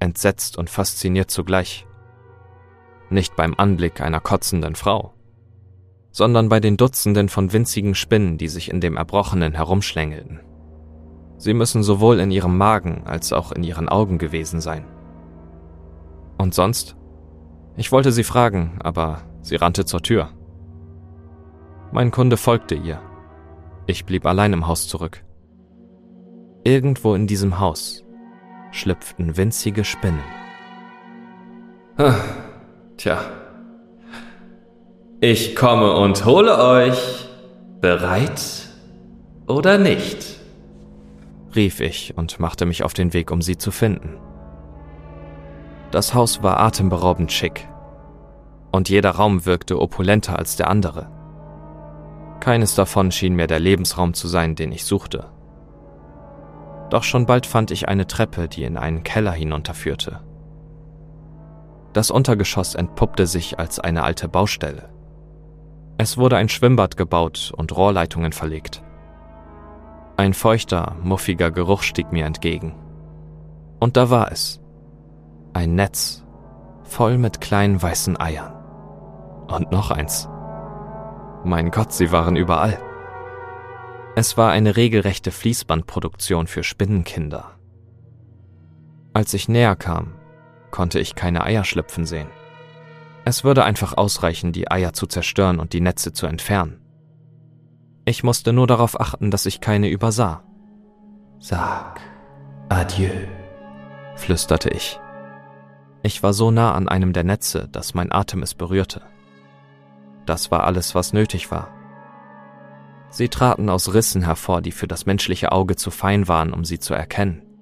entsetzt 0.00 0.58
und 0.58 0.70
fasziniert 0.70 1.30
zugleich. 1.30 1.86
Nicht 3.10 3.36
beim 3.36 3.54
Anblick 3.56 4.00
einer 4.00 4.20
kotzenden 4.20 4.74
Frau, 4.74 5.14
sondern 6.10 6.48
bei 6.48 6.60
den 6.60 6.76
Dutzenden 6.76 7.28
von 7.28 7.52
winzigen 7.52 7.94
Spinnen, 7.94 8.38
die 8.38 8.48
sich 8.48 8.70
in 8.70 8.80
dem 8.80 8.96
Erbrochenen 8.96 9.54
herumschlängelten. 9.54 10.40
Sie 11.36 11.54
müssen 11.54 11.82
sowohl 11.82 12.20
in 12.20 12.30
ihrem 12.30 12.56
Magen 12.56 13.02
als 13.04 13.32
auch 13.32 13.52
in 13.52 13.62
ihren 13.62 13.88
Augen 13.88 14.18
gewesen 14.18 14.60
sein. 14.60 14.86
Und 16.38 16.54
sonst? 16.54 16.96
Ich 17.76 17.90
wollte 17.92 18.12
sie 18.12 18.24
fragen, 18.24 18.78
aber 18.82 19.22
sie 19.42 19.56
rannte 19.56 19.84
zur 19.84 20.02
Tür. 20.02 20.30
Mein 21.92 22.10
Kunde 22.10 22.36
folgte 22.36 22.74
ihr. 22.74 23.00
Ich 23.86 24.04
blieb 24.04 24.26
allein 24.26 24.52
im 24.52 24.66
Haus 24.66 24.88
zurück. 24.88 25.24
Irgendwo 26.64 27.14
in 27.14 27.26
diesem 27.26 27.58
Haus 27.58 28.04
schlüpften 28.70 29.36
winzige 29.36 29.84
Spinnen. 29.84 30.22
Ah, 31.96 32.14
tja. 32.96 33.20
Ich 35.20 35.56
komme 35.56 35.92
und 35.92 36.24
hole 36.24 36.58
euch. 36.58 37.28
Bereit 37.80 38.68
oder 39.46 39.78
nicht? 39.78 40.40
rief 41.54 41.80
ich 41.80 42.16
und 42.16 42.40
machte 42.40 42.66
mich 42.66 42.82
auf 42.82 42.94
den 42.94 43.12
Weg, 43.12 43.30
um 43.30 43.42
sie 43.42 43.58
zu 43.58 43.70
finden. 43.70 44.16
Das 45.90 46.14
Haus 46.14 46.42
war 46.42 46.60
atemberaubend 46.60 47.30
schick. 47.30 47.68
Und 48.72 48.88
jeder 48.88 49.10
Raum 49.12 49.46
wirkte 49.46 49.80
opulenter 49.80 50.38
als 50.38 50.56
der 50.56 50.68
andere. 50.68 51.08
Keines 52.40 52.74
davon 52.74 53.12
schien 53.12 53.36
mir 53.36 53.46
der 53.46 53.60
Lebensraum 53.60 54.14
zu 54.14 54.26
sein, 54.26 54.56
den 54.56 54.72
ich 54.72 54.84
suchte. 54.84 55.30
Doch 56.90 57.04
schon 57.04 57.26
bald 57.26 57.46
fand 57.46 57.70
ich 57.70 57.88
eine 57.88 58.06
Treppe, 58.06 58.48
die 58.48 58.64
in 58.64 58.76
einen 58.76 59.04
Keller 59.04 59.32
hinunterführte. 59.32 60.20
Das 61.94 62.10
Untergeschoss 62.10 62.74
entpuppte 62.74 63.26
sich 63.26 63.58
als 63.58 63.78
eine 63.78 64.02
alte 64.02 64.28
Baustelle. 64.28 64.90
Es 65.96 66.18
wurde 66.18 66.36
ein 66.36 66.48
Schwimmbad 66.48 66.96
gebaut 66.96 67.52
und 67.56 67.74
Rohrleitungen 67.74 68.32
verlegt. 68.32 68.82
Ein 70.16 70.34
feuchter, 70.34 70.96
muffiger 71.02 71.52
Geruch 71.52 71.82
stieg 71.82 72.10
mir 72.10 72.26
entgegen. 72.26 72.74
Und 73.78 73.96
da 73.96 74.10
war 74.10 74.32
es. 74.32 74.60
Ein 75.52 75.76
Netz, 75.76 76.24
voll 76.82 77.16
mit 77.16 77.40
kleinen 77.40 77.80
weißen 77.80 78.20
Eiern. 78.20 78.52
Und 79.46 79.70
noch 79.70 79.92
eins. 79.92 80.28
Mein 81.44 81.70
Gott, 81.70 81.92
sie 81.92 82.10
waren 82.10 82.34
überall. 82.34 82.76
Es 84.16 84.36
war 84.36 84.50
eine 84.50 84.76
regelrechte 84.76 85.30
Fließbandproduktion 85.30 86.48
für 86.48 86.64
Spinnenkinder. 86.64 87.52
Als 89.12 89.32
ich 89.32 89.48
näher 89.48 89.76
kam, 89.76 90.13
konnte 90.74 90.98
ich 90.98 91.14
keine 91.14 91.44
Eier 91.44 91.62
schlüpfen 91.62 92.04
sehen. 92.04 92.26
Es 93.24 93.44
würde 93.44 93.62
einfach 93.62 93.96
ausreichen, 93.96 94.50
die 94.50 94.72
Eier 94.72 94.92
zu 94.92 95.06
zerstören 95.06 95.60
und 95.60 95.72
die 95.72 95.80
Netze 95.80 96.12
zu 96.12 96.26
entfernen. 96.26 96.80
Ich 98.04 98.24
musste 98.24 98.52
nur 98.52 98.66
darauf 98.66 99.00
achten, 99.00 99.30
dass 99.30 99.46
ich 99.46 99.60
keine 99.60 99.88
übersah. 99.88 100.42
Sag 101.38 102.00
Adieu, 102.68 103.28
flüsterte 104.16 104.68
ich. 104.70 104.98
Ich 106.02 106.24
war 106.24 106.32
so 106.32 106.50
nah 106.50 106.74
an 106.74 106.88
einem 106.88 107.12
der 107.12 107.22
Netze, 107.22 107.68
dass 107.68 107.94
mein 107.94 108.10
Atem 108.10 108.42
es 108.42 108.54
berührte. 108.54 109.02
Das 110.26 110.50
war 110.50 110.64
alles, 110.64 110.96
was 110.96 111.12
nötig 111.12 111.52
war. 111.52 111.68
Sie 113.10 113.28
traten 113.28 113.68
aus 113.68 113.94
Rissen 113.94 114.22
hervor, 114.22 114.60
die 114.60 114.72
für 114.72 114.88
das 114.88 115.06
menschliche 115.06 115.52
Auge 115.52 115.76
zu 115.76 115.92
fein 115.92 116.26
waren, 116.26 116.52
um 116.52 116.64
sie 116.64 116.80
zu 116.80 116.94
erkennen. 116.94 117.53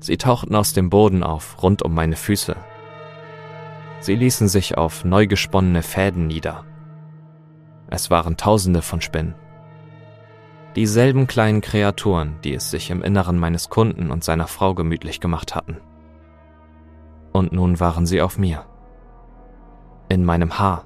Sie 0.00 0.16
tauchten 0.16 0.54
aus 0.54 0.72
dem 0.72 0.90
Boden 0.90 1.22
auf, 1.22 1.62
rund 1.62 1.82
um 1.82 1.94
meine 1.94 2.16
Füße. 2.16 2.56
Sie 4.00 4.14
ließen 4.14 4.48
sich 4.48 4.78
auf 4.78 5.04
neu 5.04 5.26
gesponnene 5.26 5.82
Fäden 5.82 6.26
nieder. 6.26 6.64
Es 7.90 8.10
waren 8.10 8.36
Tausende 8.36 8.82
von 8.82 9.00
Spinnen. 9.00 9.34
Dieselben 10.76 11.26
kleinen 11.26 11.60
Kreaturen, 11.60 12.36
die 12.44 12.54
es 12.54 12.70
sich 12.70 12.90
im 12.90 13.02
Inneren 13.02 13.38
meines 13.38 13.70
Kunden 13.70 14.10
und 14.10 14.22
seiner 14.22 14.46
Frau 14.46 14.74
gemütlich 14.74 15.18
gemacht 15.18 15.56
hatten. 15.56 15.78
Und 17.32 17.52
nun 17.52 17.80
waren 17.80 18.06
sie 18.06 18.22
auf 18.22 18.38
mir. 18.38 18.64
In 20.08 20.24
meinem 20.24 20.58
Haar, 20.58 20.84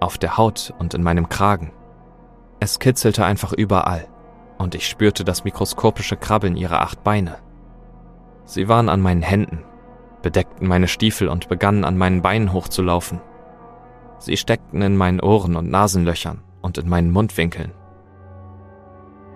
auf 0.00 0.18
der 0.18 0.36
Haut 0.36 0.74
und 0.78 0.94
in 0.94 1.02
meinem 1.02 1.28
Kragen. 1.28 1.72
Es 2.58 2.78
kitzelte 2.78 3.24
einfach 3.24 3.52
überall, 3.52 4.08
und 4.58 4.74
ich 4.74 4.88
spürte 4.88 5.24
das 5.24 5.44
mikroskopische 5.44 6.16
Krabbeln 6.16 6.56
ihrer 6.56 6.80
acht 6.80 7.04
Beine. 7.04 7.36
Sie 8.44 8.68
waren 8.68 8.88
an 8.88 9.00
meinen 9.00 9.22
Händen, 9.22 9.64
bedeckten 10.22 10.68
meine 10.68 10.88
Stiefel 10.88 11.28
und 11.28 11.48
begannen 11.48 11.84
an 11.84 11.96
meinen 11.96 12.22
Beinen 12.22 12.52
hochzulaufen. 12.52 13.20
Sie 14.18 14.36
steckten 14.36 14.82
in 14.82 14.96
meinen 14.96 15.20
Ohren 15.20 15.56
und 15.56 15.70
Nasenlöchern 15.70 16.42
und 16.60 16.78
in 16.78 16.88
meinen 16.88 17.10
Mundwinkeln. 17.10 17.72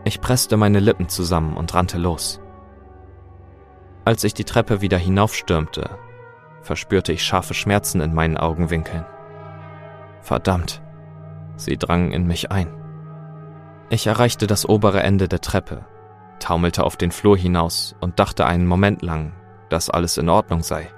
Ich 0.04 0.20
presste 0.20 0.56
meine 0.56 0.80
Lippen 0.80 1.08
zusammen 1.08 1.56
und 1.56 1.74
rannte 1.74 1.98
los. 1.98 2.40
Als 4.04 4.24
ich 4.24 4.32
die 4.32 4.44
Treppe 4.44 4.80
wieder 4.80 4.96
hinaufstürmte, 4.96 5.90
verspürte 6.62 7.12
ich 7.12 7.22
scharfe 7.22 7.54
Schmerzen 7.54 8.00
in 8.00 8.14
meinen 8.14 8.36
Augenwinkeln. 8.36 9.04
Verdammt, 10.22 10.82
sie 11.56 11.76
drangen 11.76 12.12
in 12.12 12.26
mich 12.26 12.50
ein. 12.50 12.68
Ich 13.90 14.06
erreichte 14.06 14.46
das 14.46 14.68
obere 14.68 15.02
Ende 15.02 15.28
der 15.28 15.40
Treppe 15.40 15.84
taumelte 16.38 16.84
auf 16.84 16.96
den 16.96 17.12
Flur 17.12 17.36
hinaus 17.36 17.94
und 18.00 18.18
dachte 18.18 18.46
einen 18.46 18.66
Moment 18.66 19.02
lang, 19.02 19.32
dass 19.68 19.90
alles 19.90 20.18
in 20.18 20.28
Ordnung 20.28 20.62
sei. 20.62 20.90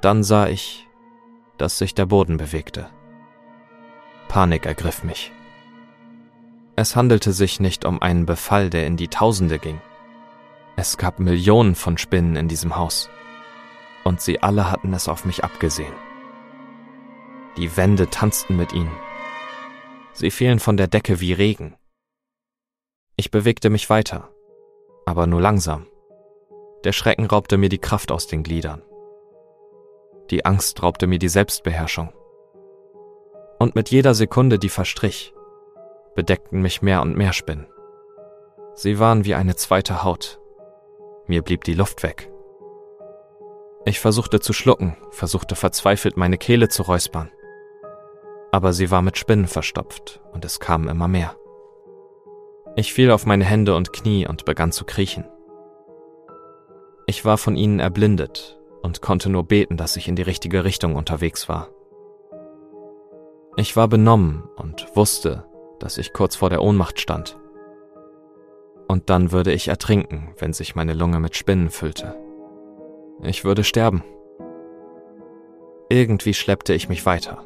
Dann 0.00 0.22
sah 0.22 0.48
ich, 0.48 0.88
dass 1.58 1.78
sich 1.78 1.94
der 1.94 2.06
Boden 2.06 2.36
bewegte. 2.36 2.88
Panik 4.28 4.66
ergriff 4.66 5.04
mich. 5.04 5.32
Es 6.74 6.96
handelte 6.96 7.32
sich 7.32 7.60
nicht 7.60 7.84
um 7.84 8.00
einen 8.00 8.24
Befall, 8.24 8.70
der 8.70 8.86
in 8.86 8.96
die 8.96 9.08
Tausende 9.08 9.58
ging. 9.58 9.80
Es 10.74 10.96
gab 10.96 11.18
Millionen 11.18 11.74
von 11.74 11.98
Spinnen 11.98 12.36
in 12.36 12.48
diesem 12.48 12.76
Haus. 12.76 13.10
Und 14.04 14.20
sie 14.20 14.42
alle 14.42 14.70
hatten 14.70 14.92
es 14.94 15.06
auf 15.06 15.24
mich 15.24 15.44
abgesehen. 15.44 15.92
Die 17.56 17.76
Wände 17.76 18.08
tanzten 18.08 18.56
mit 18.56 18.72
ihnen. 18.72 18.90
Sie 20.14 20.30
fielen 20.30 20.58
von 20.58 20.76
der 20.76 20.88
Decke 20.88 21.20
wie 21.20 21.34
Regen. 21.34 21.74
Ich 23.16 23.30
bewegte 23.30 23.68
mich 23.68 23.90
weiter, 23.90 24.30
aber 25.04 25.26
nur 25.26 25.40
langsam. 25.40 25.86
Der 26.84 26.92
Schrecken 26.92 27.26
raubte 27.26 27.58
mir 27.58 27.68
die 27.68 27.78
Kraft 27.78 28.10
aus 28.10 28.26
den 28.26 28.42
Gliedern. 28.42 28.82
Die 30.30 30.44
Angst 30.44 30.82
raubte 30.82 31.06
mir 31.06 31.18
die 31.18 31.28
Selbstbeherrschung. 31.28 32.12
Und 33.58 33.74
mit 33.74 33.90
jeder 33.90 34.14
Sekunde, 34.14 34.58
die 34.58 34.70
verstrich, 34.70 35.34
bedeckten 36.14 36.62
mich 36.62 36.82
mehr 36.82 37.02
und 37.02 37.16
mehr 37.16 37.32
Spinnen. 37.32 37.66
Sie 38.74 38.98
waren 38.98 39.24
wie 39.24 39.34
eine 39.34 39.56
zweite 39.56 40.02
Haut. 40.02 40.40
Mir 41.26 41.42
blieb 41.42 41.64
die 41.64 41.74
Luft 41.74 42.02
weg. 42.02 42.32
Ich 43.84 44.00
versuchte 44.00 44.40
zu 44.40 44.52
schlucken, 44.52 44.96
versuchte 45.10 45.54
verzweifelt 45.54 46.16
meine 46.16 46.38
Kehle 46.38 46.68
zu 46.68 46.82
räuspern. 46.82 47.30
Aber 48.50 48.72
sie 48.72 48.90
war 48.90 49.02
mit 49.02 49.18
Spinnen 49.18 49.46
verstopft 49.46 50.20
und 50.32 50.44
es 50.44 50.60
kamen 50.60 50.88
immer 50.88 51.08
mehr. 51.08 51.36
Ich 52.74 52.94
fiel 52.94 53.10
auf 53.10 53.26
meine 53.26 53.44
Hände 53.44 53.76
und 53.76 53.92
Knie 53.92 54.26
und 54.26 54.46
begann 54.46 54.72
zu 54.72 54.84
kriechen. 54.84 55.24
Ich 57.06 57.24
war 57.24 57.36
von 57.36 57.56
ihnen 57.56 57.80
erblindet 57.80 58.58
und 58.82 59.02
konnte 59.02 59.28
nur 59.28 59.44
beten, 59.44 59.76
dass 59.76 59.96
ich 59.96 60.08
in 60.08 60.16
die 60.16 60.22
richtige 60.22 60.64
Richtung 60.64 60.96
unterwegs 60.96 61.48
war. 61.48 61.68
Ich 63.56 63.76
war 63.76 63.88
benommen 63.88 64.44
und 64.56 64.86
wusste, 64.96 65.44
dass 65.78 65.98
ich 65.98 66.14
kurz 66.14 66.36
vor 66.36 66.48
der 66.48 66.62
Ohnmacht 66.62 66.98
stand. 66.98 67.38
Und 68.88 69.10
dann 69.10 69.32
würde 69.32 69.52
ich 69.52 69.68
ertrinken, 69.68 70.34
wenn 70.38 70.54
sich 70.54 70.74
meine 70.74 70.94
Lunge 70.94 71.20
mit 71.20 71.36
Spinnen 71.36 71.68
füllte. 71.68 72.16
Ich 73.22 73.44
würde 73.44 73.64
sterben. 73.64 74.02
Irgendwie 75.90 76.32
schleppte 76.32 76.72
ich 76.72 76.88
mich 76.88 77.04
weiter. 77.04 77.44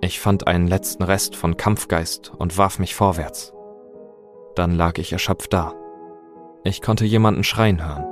Ich 0.00 0.20
fand 0.20 0.46
einen 0.46 0.68
letzten 0.68 1.02
Rest 1.02 1.34
von 1.34 1.56
Kampfgeist 1.56 2.32
und 2.38 2.56
warf 2.56 2.78
mich 2.78 2.94
vorwärts. 2.94 3.52
Dann 4.54 4.72
lag 4.72 4.98
ich 4.98 5.12
erschöpft 5.12 5.52
da. 5.52 5.74
Ich 6.64 6.82
konnte 6.82 7.04
jemanden 7.04 7.44
schreien 7.44 7.84
hören. 7.84 8.06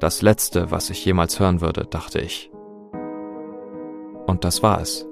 Das 0.00 0.20
Letzte, 0.22 0.70
was 0.70 0.90
ich 0.90 1.04
jemals 1.04 1.40
hören 1.40 1.60
würde, 1.60 1.86
dachte 1.86 2.20
ich. 2.20 2.50
Und 4.26 4.44
das 4.44 4.62
war 4.62 4.80
es. 4.80 5.06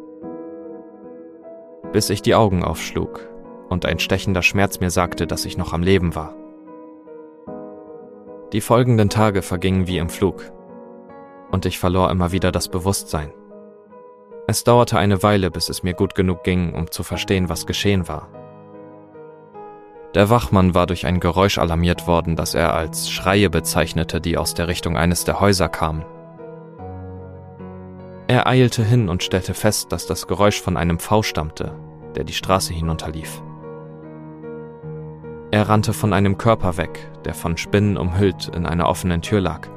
Bis 1.92 2.10
ich 2.10 2.20
die 2.20 2.34
Augen 2.34 2.64
aufschlug 2.64 3.28
und 3.70 3.86
ein 3.86 3.98
stechender 3.98 4.42
Schmerz 4.42 4.80
mir 4.80 4.90
sagte, 4.90 5.26
dass 5.26 5.44
ich 5.44 5.56
noch 5.56 5.72
am 5.72 5.82
Leben 5.82 6.14
war. 6.14 6.34
Die 8.52 8.60
folgenden 8.60 9.08
Tage 9.08 9.42
vergingen 9.42 9.86
wie 9.86 9.98
im 9.98 10.08
Flug, 10.08 10.52
und 11.50 11.66
ich 11.66 11.78
verlor 11.78 12.10
immer 12.10 12.32
wieder 12.32 12.52
das 12.52 12.68
Bewusstsein. 12.68 13.32
Es 14.46 14.64
dauerte 14.64 14.98
eine 14.98 15.22
Weile, 15.22 15.50
bis 15.50 15.68
es 15.68 15.82
mir 15.82 15.94
gut 15.94 16.14
genug 16.14 16.44
ging, 16.44 16.74
um 16.74 16.90
zu 16.90 17.02
verstehen, 17.02 17.48
was 17.48 17.66
geschehen 17.66 18.06
war. 18.08 18.28
Der 20.14 20.30
Wachmann 20.30 20.74
war 20.74 20.86
durch 20.86 21.06
ein 21.06 21.18
Geräusch 21.18 21.58
alarmiert 21.58 22.06
worden, 22.06 22.36
das 22.36 22.54
er 22.54 22.74
als 22.74 23.10
Schreie 23.10 23.50
bezeichnete, 23.50 24.20
die 24.20 24.38
aus 24.38 24.54
der 24.54 24.68
Richtung 24.68 24.96
eines 24.96 25.24
der 25.24 25.40
Häuser 25.40 25.68
kamen. 25.68 26.04
Er 28.28 28.46
eilte 28.46 28.84
hin 28.84 29.08
und 29.08 29.24
stellte 29.24 29.54
fest, 29.54 29.90
dass 29.90 30.06
das 30.06 30.28
Geräusch 30.28 30.60
von 30.60 30.76
einem 30.76 31.00
V 31.00 31.22
stammte, 31.22 31.74
der 32.14 32.22
die 32.22 32.32
Straße 32.32 32.72
hinunterlief. 32.72 33.42
Er 35.50 35.68
rannte 35.68 35.92
von 35.92 36.12
einem 36.12 36.38
Körper 36.38 36.76
weg, 36.76 37.10
der 37.24 37.34
von 37.34 37.56
Spinnen 37.56 37.96
umhüllt 37.96 38.48
in 38.48 38.66
einer 38.66 38.88
offenen 38.88 39.20
Tür 39.20 39.40
lag. 39.40 39.68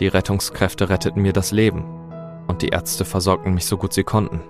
Die 0.00 0.08
Rettungskräfte 0.08 0.88
retteten 0.88 1.22
mir 1.22 1.32
das 1.32 1.52
Leben 1.52 1.84
und 2.48 2.62
die 2.62 2.68
Ärzte 2.68 3.04
versorgten 3.04 3.54
mich 3.54 3.66
so 3.66 3.76
gut 3.76 3.92
sie 3.92 4.04
konnten. 4.04 4.40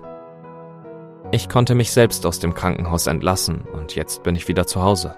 Ich 1.31 1.49
konnte 1.49 1.75
mich 1.75 1.91
selbst 1.91 2.25
aus 2.25 2.39
dem 2.39 2.53
Krankenhaus 2.53 3.07
entlassen 3.07 3.67
und 3.73 3.95
jetzt 3.95 4.23
bin 4.23 4.35
ich 4.35 4.47
wieder 4.47 4.65
zu 4.65 4.81
Hause. 4.81 5.13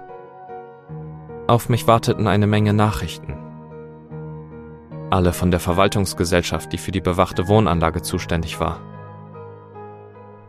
Auf 1.48 1.70
mich 1.70 1.86
warteten 1.86 2.28
eine 2.28 2.48
Menge 2.48 2.74
Nachrichten. 2.74 3.38
Alle 5.12 5.34
von 5.34 5.52
der 5.52 5.60
Verwaltungsgesellschaft, 5.60 6.74
die 6.74 6.80
für 6.80 6.92
die 6.92 7.02
bewachte 7.02 7.48
Wohnanlage 7.48 8.02
zuständig 8.02 8.60
war. 8.60 8.80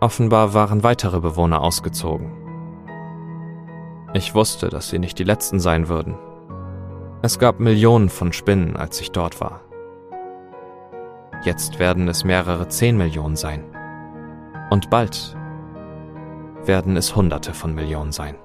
Offenbar 0.00 0.54
waren 0.54 0.82
weitere 0.82 1.20
Bewohner 1.20 1.60
ausgezogen. 1.60 2.32
Ich 4.14 4.34
wusste, 4.34 4.70
dass 4.70 4.88
sie 4.88 4.98
nicht 4.98 5.18
die 5.18 5.24
letzten 5.24 5.60
sein 5.60 5.88
würden. 5.88 6.16
Es 7.20 7.38
gab 7.38 7.60
Millionen 7.60 8.08
von 8.08 8.32
Spinnen, 8.32 8.76
als 8.76 8.98
ich 9.02 9.12
dort 9.12 9.42
war. 9.42 9.60
Jetzt 11.44 11.78
werden 11.78 12.08
es 12.08 12.24
mehrere 12.24 12.68
zehn 12.68 12.96
Millionen 12.96 13.36
sein. 13.36 13.64
Und 14.70 14.88
bald 14.88 15.36
werden 16.66 16.96
es 16.96 17.16
Hunderte 17.16 17.54
von 17.54 17.74
Millionen 17.74 18.12
sein. 18.12 18.36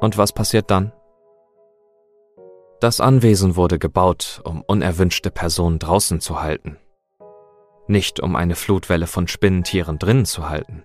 Und 0.00 0.16
was 0.18 0.32
passiert 0.32 0.70
dann? 0.70 0.92
Das 2.80 3.00
Anwesen 3.00 3.56
wurde 3.56 3.78
gebaut, 3.78 4.40
um 4.44 4.62
unerwünschte 4.62 5.32
Personen 5.32 5.80
draußen 5.80 6.20
zu 6.20 6.40
halten, 6.40 6.78
nicht 7.88 8.20
um 8.20 8.36
eine 8.36 8.54
Flutwelle 8.54 9.08
von 9.08 9.26
Spinnentieren 9.26 9.98
drinnen 9.98 10.26
zu 10.26 10.48
halten. 10.48 10.84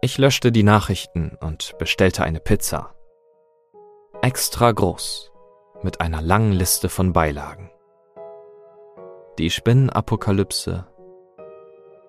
Ich 0.00 0.18
löschte 0.18 0.52
die 0.52 0.62
Nachrichten 0.62 1.36
und 1.40 1.76
bestellte 1.78 2.22
eine 2.22 2.38
Pizza. 2.38 2.94
Extra 4.22 4.70
groß, 4.70 5.32
mit 5.82 6.00
einer 6.00 6.22
langen 6.22 6.52
Liste 6.52 6.88
von 6.88 7.12
Beilagen. 7.12 7.70
Die 9.38 9.50
Spinnenapokalypse 9.50 10.86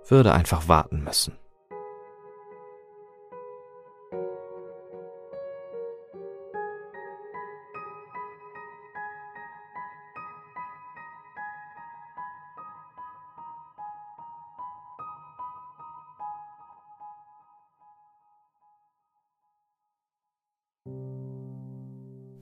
würde 0.06 0.34
einfach 0.34 0.68
warten 0.68 1.04
müssen. 1.04 1.38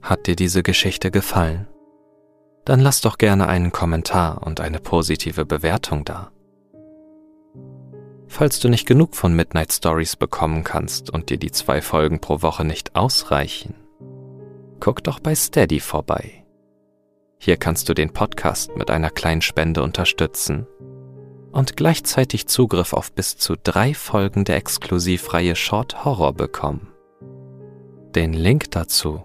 Hat 0.06 0.28
dir 0.28 0.36
diese 0.36 0.62
Geschichte 0.62 1.10
gefallen? 1.10 1.66
Dann 2.64 2.78
lass 2.78 3.00
doch 3.00 3.18
gerne 3.18 3.48
einen 3.48 3.72
Kommentar 3.72 4.46
und 4.46 4.60
eine 4.60 4.78
positive 4.78 5.44
Bewertung 5.44 6.04
da. 6.04 6.30
Falls 8.28 8.60
du 8.60 8.68
nicht 8.68 8.86
genug 8.86 9.16
von 9.16 9.34
Midnight 9.34 9.72
Stories 9.72 10.14
bekommen 10.14 10.62
kannst 10.62 11.10
und 11.10 11.28
dir 11.28 11.38
die 11.38 11.50
zwei 11.50 11.82
Folgen 11.82 12.20
pro 12.20 12.40
Woche 12.40 12.64
nicht 12.64 12.94
ausreichen, 12.94 13.74
guck 14.78 15.02
doch 15.02 15.18
bei 15.18 15.34
Steady 15.34 15.80
vorbei. 15.80 16.44
Hier 17.40 17.56
kannst 17.56 17.88
du 17.88 17.94
den 17.94 18.12
Podcast 18.12 18.76
mit 18.76 18.92
einer 18.92 19.10
kleinen 19.10 19.42
Spende 19.42 19.82
unterstützen 19.82 20.68
und 21.50 21.76
gleichzeitig 21.76 22.46
Zugriff 22.46 22.92
auf 22.92 23.12
bis 23.12 23.38
zu 23.38 23.56
drei 23.60 23.92
Folgen 23.92 24.44
der 24.44 24.54
Exklusivreihe 24.54 25.56
Short 25.56 26.04
Horror 26.04 26.32
bekommen. 26.32 26.92
Den 28.14 28.34
Link 28.34 28.70
dazu 28.70 29.24